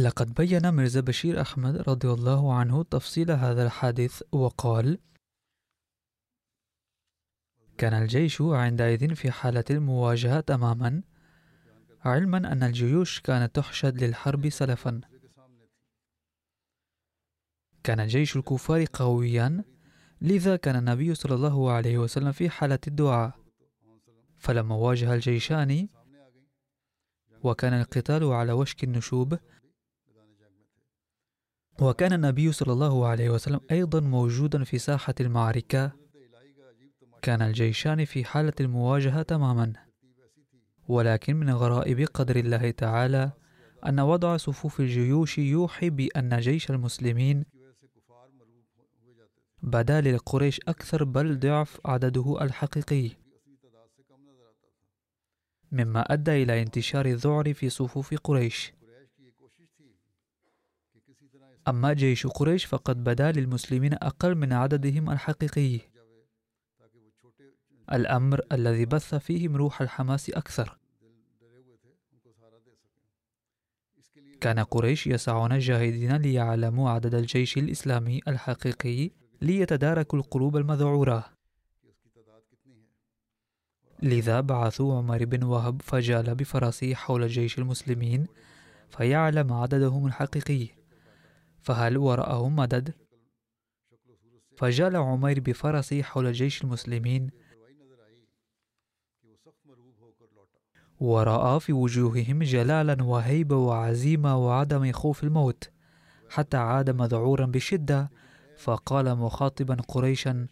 لقد 0.05 0.34
بين 0.34 0.74
مرزا 0.74 1.01
بشير 1.01 1.40
أحمد 1.40 1.76
رضي 1.76 2.09
الله 2.11 2.55
عنه 2.55 2.82
تفصيل 2.82 3.30
هذا 3.30 3.66
الحادث 3.66 4.22
وقال 4.32 4.99
كان 7.78 8.03
الجيش 8.03 8.42
عندئذ 8.42 9.14
في 9.14 9.30
حالة 9.30 9.64
المواجهة 9.70 10.40
تماما 10.40 11.03
علما 12.05 12.53
أن 12.53 12.62
الجيوش 12.62 13.20
كانت 13.20 13.57
تحشد 13.57 14.05
للحرب 14.05 14.49
سلفا. 14.49 15.01
كان 17.84 18.07
جيش 18.07 18.36
الكفار 18.36 18.84
قويا 18.92 19.64
لذا 20.20 20.57
كان 20.57 20.76
النبي 20.76 21.14
صلى 21.14 21.34
الله 21.34 21.72
عليه 21.72 21.99
وسلم 21.99 22.32
في 22.32 22.51
حالة 22.51 22.78
الدعاء. 22.86 23.38
فلما 24.38 24.74
واجه 24.74 25.14
الجيشان 25.14 25.88
وكان 27.42 27.72
القتال 27.72 28.24
على 28.24 28.53
وشك 28.53 28.84
النشوب 28.84 29.38
وكان 31.81 32.12
النبي 32.12 32.53
صلى 32.53 32.72
الله 32.72 33.07
عليه 33.07 33.31
وسلم 33.31 33.61
أيضا 33.70 34.01
موجودا 34.01 34.64
في 34.64 34.79
ساحة 34.79 35.14
المعركة. 35.20 35.93
كان 37.22 37.43
الجيشان 37.43 38.05
في 38.05 38.24
حالة 38.24 38.53
المواجهة 38.61 39.22
تماما. 39.22 39.72
ولكن 40.89 41.37
من 41.37 41.51
غرائب 41.51 42.01
قدر 42.01 42.37
الله 42.37 42.70
تعالى 42.70 43.33
أن 43.87 44.01
وضع 44.01 44.37
صفوف 44.37 44.81
الجيوش 44.81 45.39
يوحي 45.39 45.91
بأن 45.91 46.39
جيش 46.39 46.70
المسلمين 46.70 47.45
بدا 49.62 50.01
للقريش 50.01 50.61
أكثر 50.68 51.05
بل 51.05 51.39
ضعف 51.39 51.81
عدده 51.85 52.37
الحقيقي. 52.41 53.11
مما 55.72 56.01
أدى 56.12 56.43
إلى 56.43 56.62
انتشار 56.62 57.07
الذعر 57.07 57.55
في 57.55 57.68
صفوف 57.70 58.14
قريش. 58.14 58.78
أما 61.69 61.93
جيش 61.93 62.27
قريش 62.27 62.64
فقد 62.64 63.05
بدا 63.05 63.33
للمسلمين 63.33 63.95
أقل 63.95 64.35
من 64.35 64.53
عددهم 64.53 65.11
الحقيقي. 65.11 65.81
الأمر 67.93 68.41
الذي 68.53 68.87
بث 68.87 69.14
فيهم 69.14 69.57
روح 69.57 69.83
الحماس 69.83 70.31
أكثر. 70.31 70.79
كان 74.41 74.59
قريش 74.59 75.07
يسعون 75.07 75.53
الجاهدين 75.53 76.16
ليعلموا 76.16 76.91
عدد 76.91 77.14
الجيش 77.14 77.59
الإسلامي 77.59 78.21
الحقيقي 78.29 79.11
ليتداركوا 79.43 80.19
القلوب 80.19 80.57
المذعورة. 80.57 81.25
لذا 84.03 84.41
بعثوا 84.41 84.99
عمر 84.99 85.25
بن 85.25 85.43
وهب 85.43 85.83
فجال 85.83 86.35
بفرسه 86.35 86.95
حول 86.95 87.29
جيش 87.29 87.59
المسلمين 87.59 88.27
فيعلم 88.89 89.53
عددهم 89.53 90.07
الحقيقي. 90.07 90.78
فهل 91.62 91.98
وراءهم 91.98 92.56
مدد؟ 92.56 92.94
فجال 94.56 94.96
عمير 94.96 95.40
بفرسه 95.40 96.02
حول 96.02 96.32
جيش 96.32 96.64
المسلمين 96.64 97.30
ورأى 101.00 101.61
في 101.61 101.72
وجوههم 101.72 102.42
جلالا 102.42 103.02
وهيبة 103.02 103.56
وعزيمة 103.56 104.36
وعدم 104.46 104.92
خوف 104.92 105.24
الموت 105.24 105.70
حتى 106.30 106.56
عاد 106.56 106.90
مذعورا 106.90 107.46
بشدة 107.46 108.11
فقال 108.56 109.14
مخاطبا 109.14 109.74
قريشا 109.74 110.46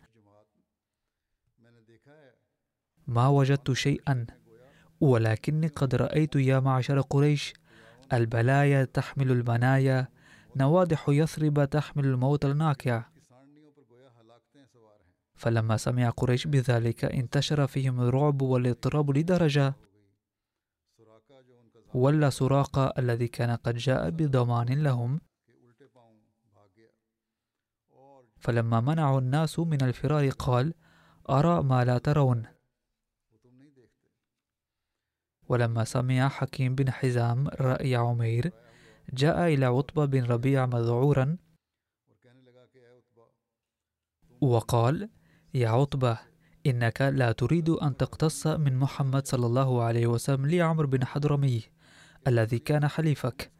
ما 3.07 3.29
وجدت 3.29 3.73
شيئا 3.73 4.27
ولكني 5.01 5.67
قد 5.67 5.95
رأيت 5.95 6.37
يا 6.37 6.61
معشر 6.61 7.01
قريش 7.01 7.55
البلايا 8.13 8.85
تحمل 8.85 9.31
المنايا 9.31 10.09
نوادح 10.57 11.09
يثرب 11.09 11.65
تحمل 11.65 12.05
الموت 12.05 12.45
الناكع. 12.45 13.05
فلما 15.35 15.77
سمع 15.77 16.11
قريش 16.11 16.47
بذلك 16.47 17.05
انتشر 17.05 17.67
فيهم 17.67 18.01
الرعب 18.01 18.43
والاضطراب 18.43 19.11
لدرجة 19.11 19.75
ولا 21.95 22.31
سراقة 22.31 22.93
الذي 22.99 23.29
كان 23.29 23.57
قد 23.57 23.77
جاء 23.77 24.11
بضمان 24.11 24.83
لهم. 24.83 25.21
فلما 28.39 28.81
منعوا 28.81 29.21
الناس 29.21 29.59
من 29.59 29.83
الفرار 29.83 30.29
قال 30.29 30.75
أرى 31.31 31.63
ما 31.63 31.85
لا 31.85 31.99
ترون. 31.99 32.47
ولما 35.49 35.85
سمع 35.85 36.29
حكيم 36.29 36.75
بن 36.75 36.91
حزام 36.91 37.49
رأي 37.49 37.97
عمير 37.97 38.53
جاء 39.13 39.55
إلى 39.55 39.67
عتبة 39.67 40.05
بن 40.05 40.25
ربيع 40.25 40.67
مذعورا 40.67 41.37
وقال 44.41 45.09
يا 45.55 45.69
عتبة 45.69 46.19
إنك 46.67 47.03
لا 47.03 47.33
تريد 47.33 47.69
أن 47.69 47.97
تقتص 47.97 48.47
من 48.47 48.77
محمد 48.77 49.27
صلى 49.27 49.47
الله 49.47 49.83
عليه 49.83 50.07
وسلم 50.07 50.47
لعمر 50.47 50.87
بن 50.87 51.05
حضرمي 51.05 51.63
الذي 52.27 52.59
كان 52.59 52.89
حليفك. 52.89 53.53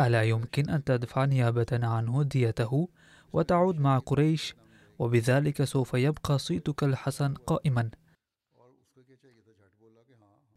ألا 0.00 0.22
يمكن 0.22 0.70
أن 0.70 0.84
تدفع 0.84 1.24
نيابة 1.24 1.66
عنه 1.72 2.22
ديته 2.22 2.88
وتعود 3.32 3.80
مع 3.80 3.98
قريش 3.98 4.54
وبذلك 4.98 5.64
سوف 5.64 5.94
يبقى 5.94 6.38
صيتك 6.38 6.84
الحسن 6.84 7.34
قائما؟ 7.34 7.90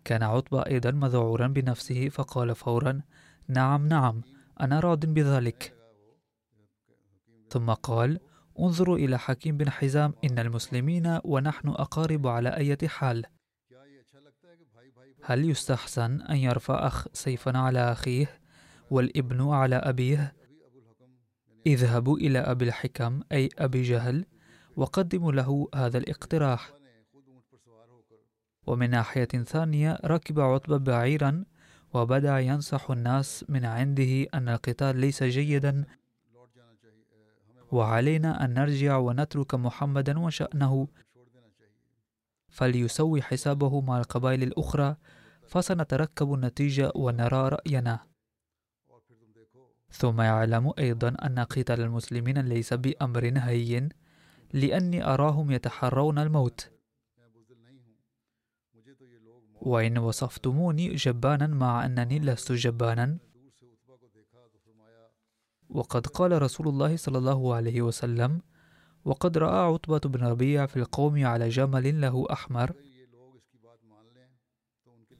كان 0.10 0.24
عتبة 0.24 0.66
أيضا 0.66 0.92
مذعورا 0.92 1.48
بنفسه 1.48 2.10
فقال 2.10 2.56
فورا 2.56 3.02
نعم 3.48 3.88
نعم 3.88 4.22
أنا 4.62 4.80
راض 4.80 5.06
بذلك. 5.06 5.76
ثم 7.50 7.74
قال 7.74 8.20
انظروا 8.60 8.98
إلى 8.98 9.20
حكيم 9.20 9.58
بن 9.58 9.70
حزام 9.70 10.14
إن 10.24 10.40
المسلمين 10.40 11.20
ونحن 11.24 11.70
أقارب 11.70 12.28
على 12.28 12.50
أي 12.50 12.78
حال. 12.88 13.26
هل 15.24 15.50
يستحسن 15.50 16.22
أن 16.22 16.38
يرفع 16.38 16.88
أخ 16.88 17.08
سيفا 17.14 17.58
على 17.58 17.92
أخيه 17.92 18.40
والابن 18.92 19.50
على 19.50 19.76
أبيه؟ 19.76 20.34
اذهبوا 21.68 22.18
إلى 22.18 22.40
أبي 22.40 22.66
الحكم 22.66 23.22
أي 23.32 23.50
أبي 23.58 23.82
جهل 23.82 24.26
وقدموا 24.76 25.32
له 25.32 25.68
هذا 25.76 25.98
الاقتراح. 25.98 26.79
ومن 28.70 28.90
ناحية 28.90 29.26
ثانية 29.26 30.00
ركب 30.06 30.40
عتبة 30.40 30.78
بعيرا 30.78 31.46
وبدأ 31.94 32.40
ينصح 32.40 32.92
الناس 32.92 33.46
من 33.50 33.66
عنده 33.66 34.24
أن 34.34 34.50
القتال 34.50 34.96
ليس 34.98 35.24
جيدا. 35.24 35.86
وعلينا 37.72 38.46
أن 38.46 38.54
نرجع 38.54 38.98
ونترك 38.98 39.56
محمدا 39.56 40.20
وشأنه. 40.20 40.88
فليسوي 42.50 43.22
حسابه 43.22 43.82
مع 43.82 43.98
القبائل 44.00 44.44
الأخرى 44.44 44.96
فسنتركب 45.48 46.34
النتيجة 46.34 46.92
ونرى 46.96 47.50
رأينا. 47.50 48.00
ثم 49.92 50.22
يعلم 50.22 50.74
أيضا 50.80 51.08
أن 51.10 51.40
قتال 51.40 51.82
المسلمين 51.82 52.38
ليس 52.38 52.74
بأمر 52.74 53.32
هين 53.38 53.90
لأني 54.54 55.06
أراهم 55.06 55.52
يتحرون 55.52 56.20
الموت. 56.20 56.79
وإن 59.62 59.98
وصفتموني 59.98 60.96
جبانا 60.96 61.48
مع 61.48 61.86
أنني 61.86 62.20
لست 62.20 62.52
جبانا. 62.52 63.18
وقد 65.70 66.08
قال 66.08 66.42
رسول 66.42 66.68
الله 66.68 66.98
صلى 66.98 67.18
الله 67.18 67.56
عليه 67.56 67.82
وسلم 67.82 68.42
وقد 69.06 69.38
رأى 69.38 69.74
عتبة 69.74 70.00
بن 70.00 70.26
ربيع 70.26 70.66
في 70.66 70.78
القوم 70.78 71.26
على 71.26 71.50
جمل 71.50 72.02
له 72.02 72.26
أحمر. 72.32 72.72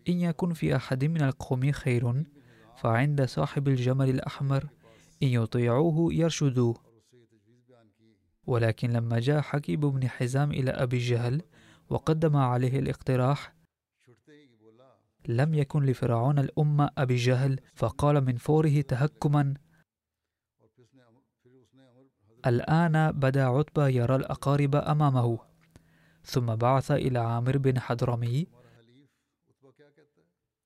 إن 0.10 0.14
يكن 0.14 0.54
في 0.54 0.76
أحد 0.76 1.06
من 1.06 1.22
القوم 1.22 1.72
خير 1.72 2.24
فعند 2.78 3.26
صاحب 3.26 3.68
الجمل 3.68 4.10
الأحمر. 4.10 4.70
إن 5.24 5.28
يطيعوه 5.28 6.14
يرشدوه. 6.14 6.76
ولكن 8.48 8.90
لما 8.92 9.20
جاء 9.20 9.42
حكيب 9.42 9.80
بن 9.80 10.08
حزام 10.08 10.52
إلى 10.52 10.72
أبي 10.72 10.98
جهل 10.98 11.42
وقدم 11.90 12.36
عليه 12.36 12.80
الاقتراح 12.80 13.59
لم 15.30 15.54
يكن 15.54 15.86
لفرعون 15.86 16.40
الأمة 16.40 16.90
أبي 16.98 17.16
جهل 17.16 17.60
فقال 17.76 18.22
من 18.22 18.38
فوره 18.38 18.82
تهكما 18.82 19.54
الآن 22.46 23.12
بدا 23.12 23.44
عتبة 23.44 23.88
يرى 23.88 24.16
الأقارب 24.16 24.76
أمامه. 24.76 25.40
ثم 26.24 26.56
بعث 26.56 26.92
إلى 26.92 27.20
عامر 27.20 27.58
بن 27.58 27.80
حضرمي 27.80 28.48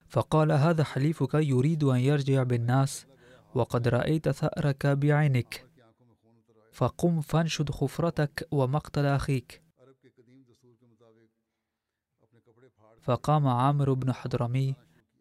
فقال 0.07 0.51
هذا 0.51 0.83
حليفك 0.83 1.33
يريد 1.33 1.83
أن 1.83 1.99
يرجع 1.99 2.43
بالناس 2.43 3.05
وقد 3.55 3.87
رأيت 3.87 4.29
ثأرك 4.29 4.87
بعينك 4.87 5.65
فقم 6.71 7.21
فانشد 7.21 7.69
خفرتك 7.69 8.47
ومقتل 8.51 9.05
أخيك. 9.05 9.62
فقام 13.03 13.47
عامر 13.47 13.93
بن 13.93 14.13
حضرمي 14.13 14.75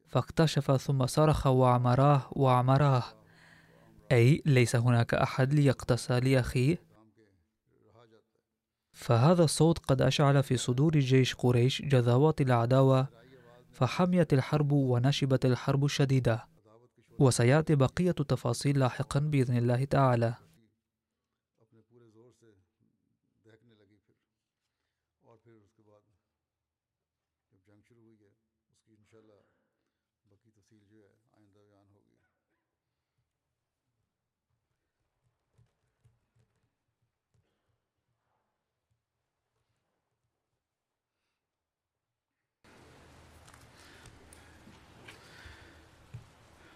فاكتشف 0.08 0.72
ثم 0.72 1.06
صرخ 1.06 1.46
وعمراه 1.46 2.22
وعمراه. 2.32 3.02
أي 4.12 4.42
ليس 4.46 4.76
هناك 4.76 5.14
أحد 5.14 5.54
ليقتص 5.54 6.10
لأخيه 6.10 6.82
فهذا 8.92 9.44
الصوت 9.44 9.78
قد 9.78 10.02
أشعل 10.02 10.42
في 10.42 10.56
صدور 10.56 10.98
جيش 10.98 11.34
قريش 11.34 11.82
جذوات 11.82 12.40
العداوة 12.40 13.08
فحميت 13.70 14.32
الحرب 14.32 14.72
ونشبت 14.72 15.46
الحرب 15.46 15.84
الشديدة 15.84 16.46
وسيأتي 17.18 17.74
بقية 17.74 18.14
التفاصيل 18.20 18.78
لاحقا 18.78 19.20
بإذن 19.20 19.56
الله 19.56 19.84
تعالى. 19.84 20.34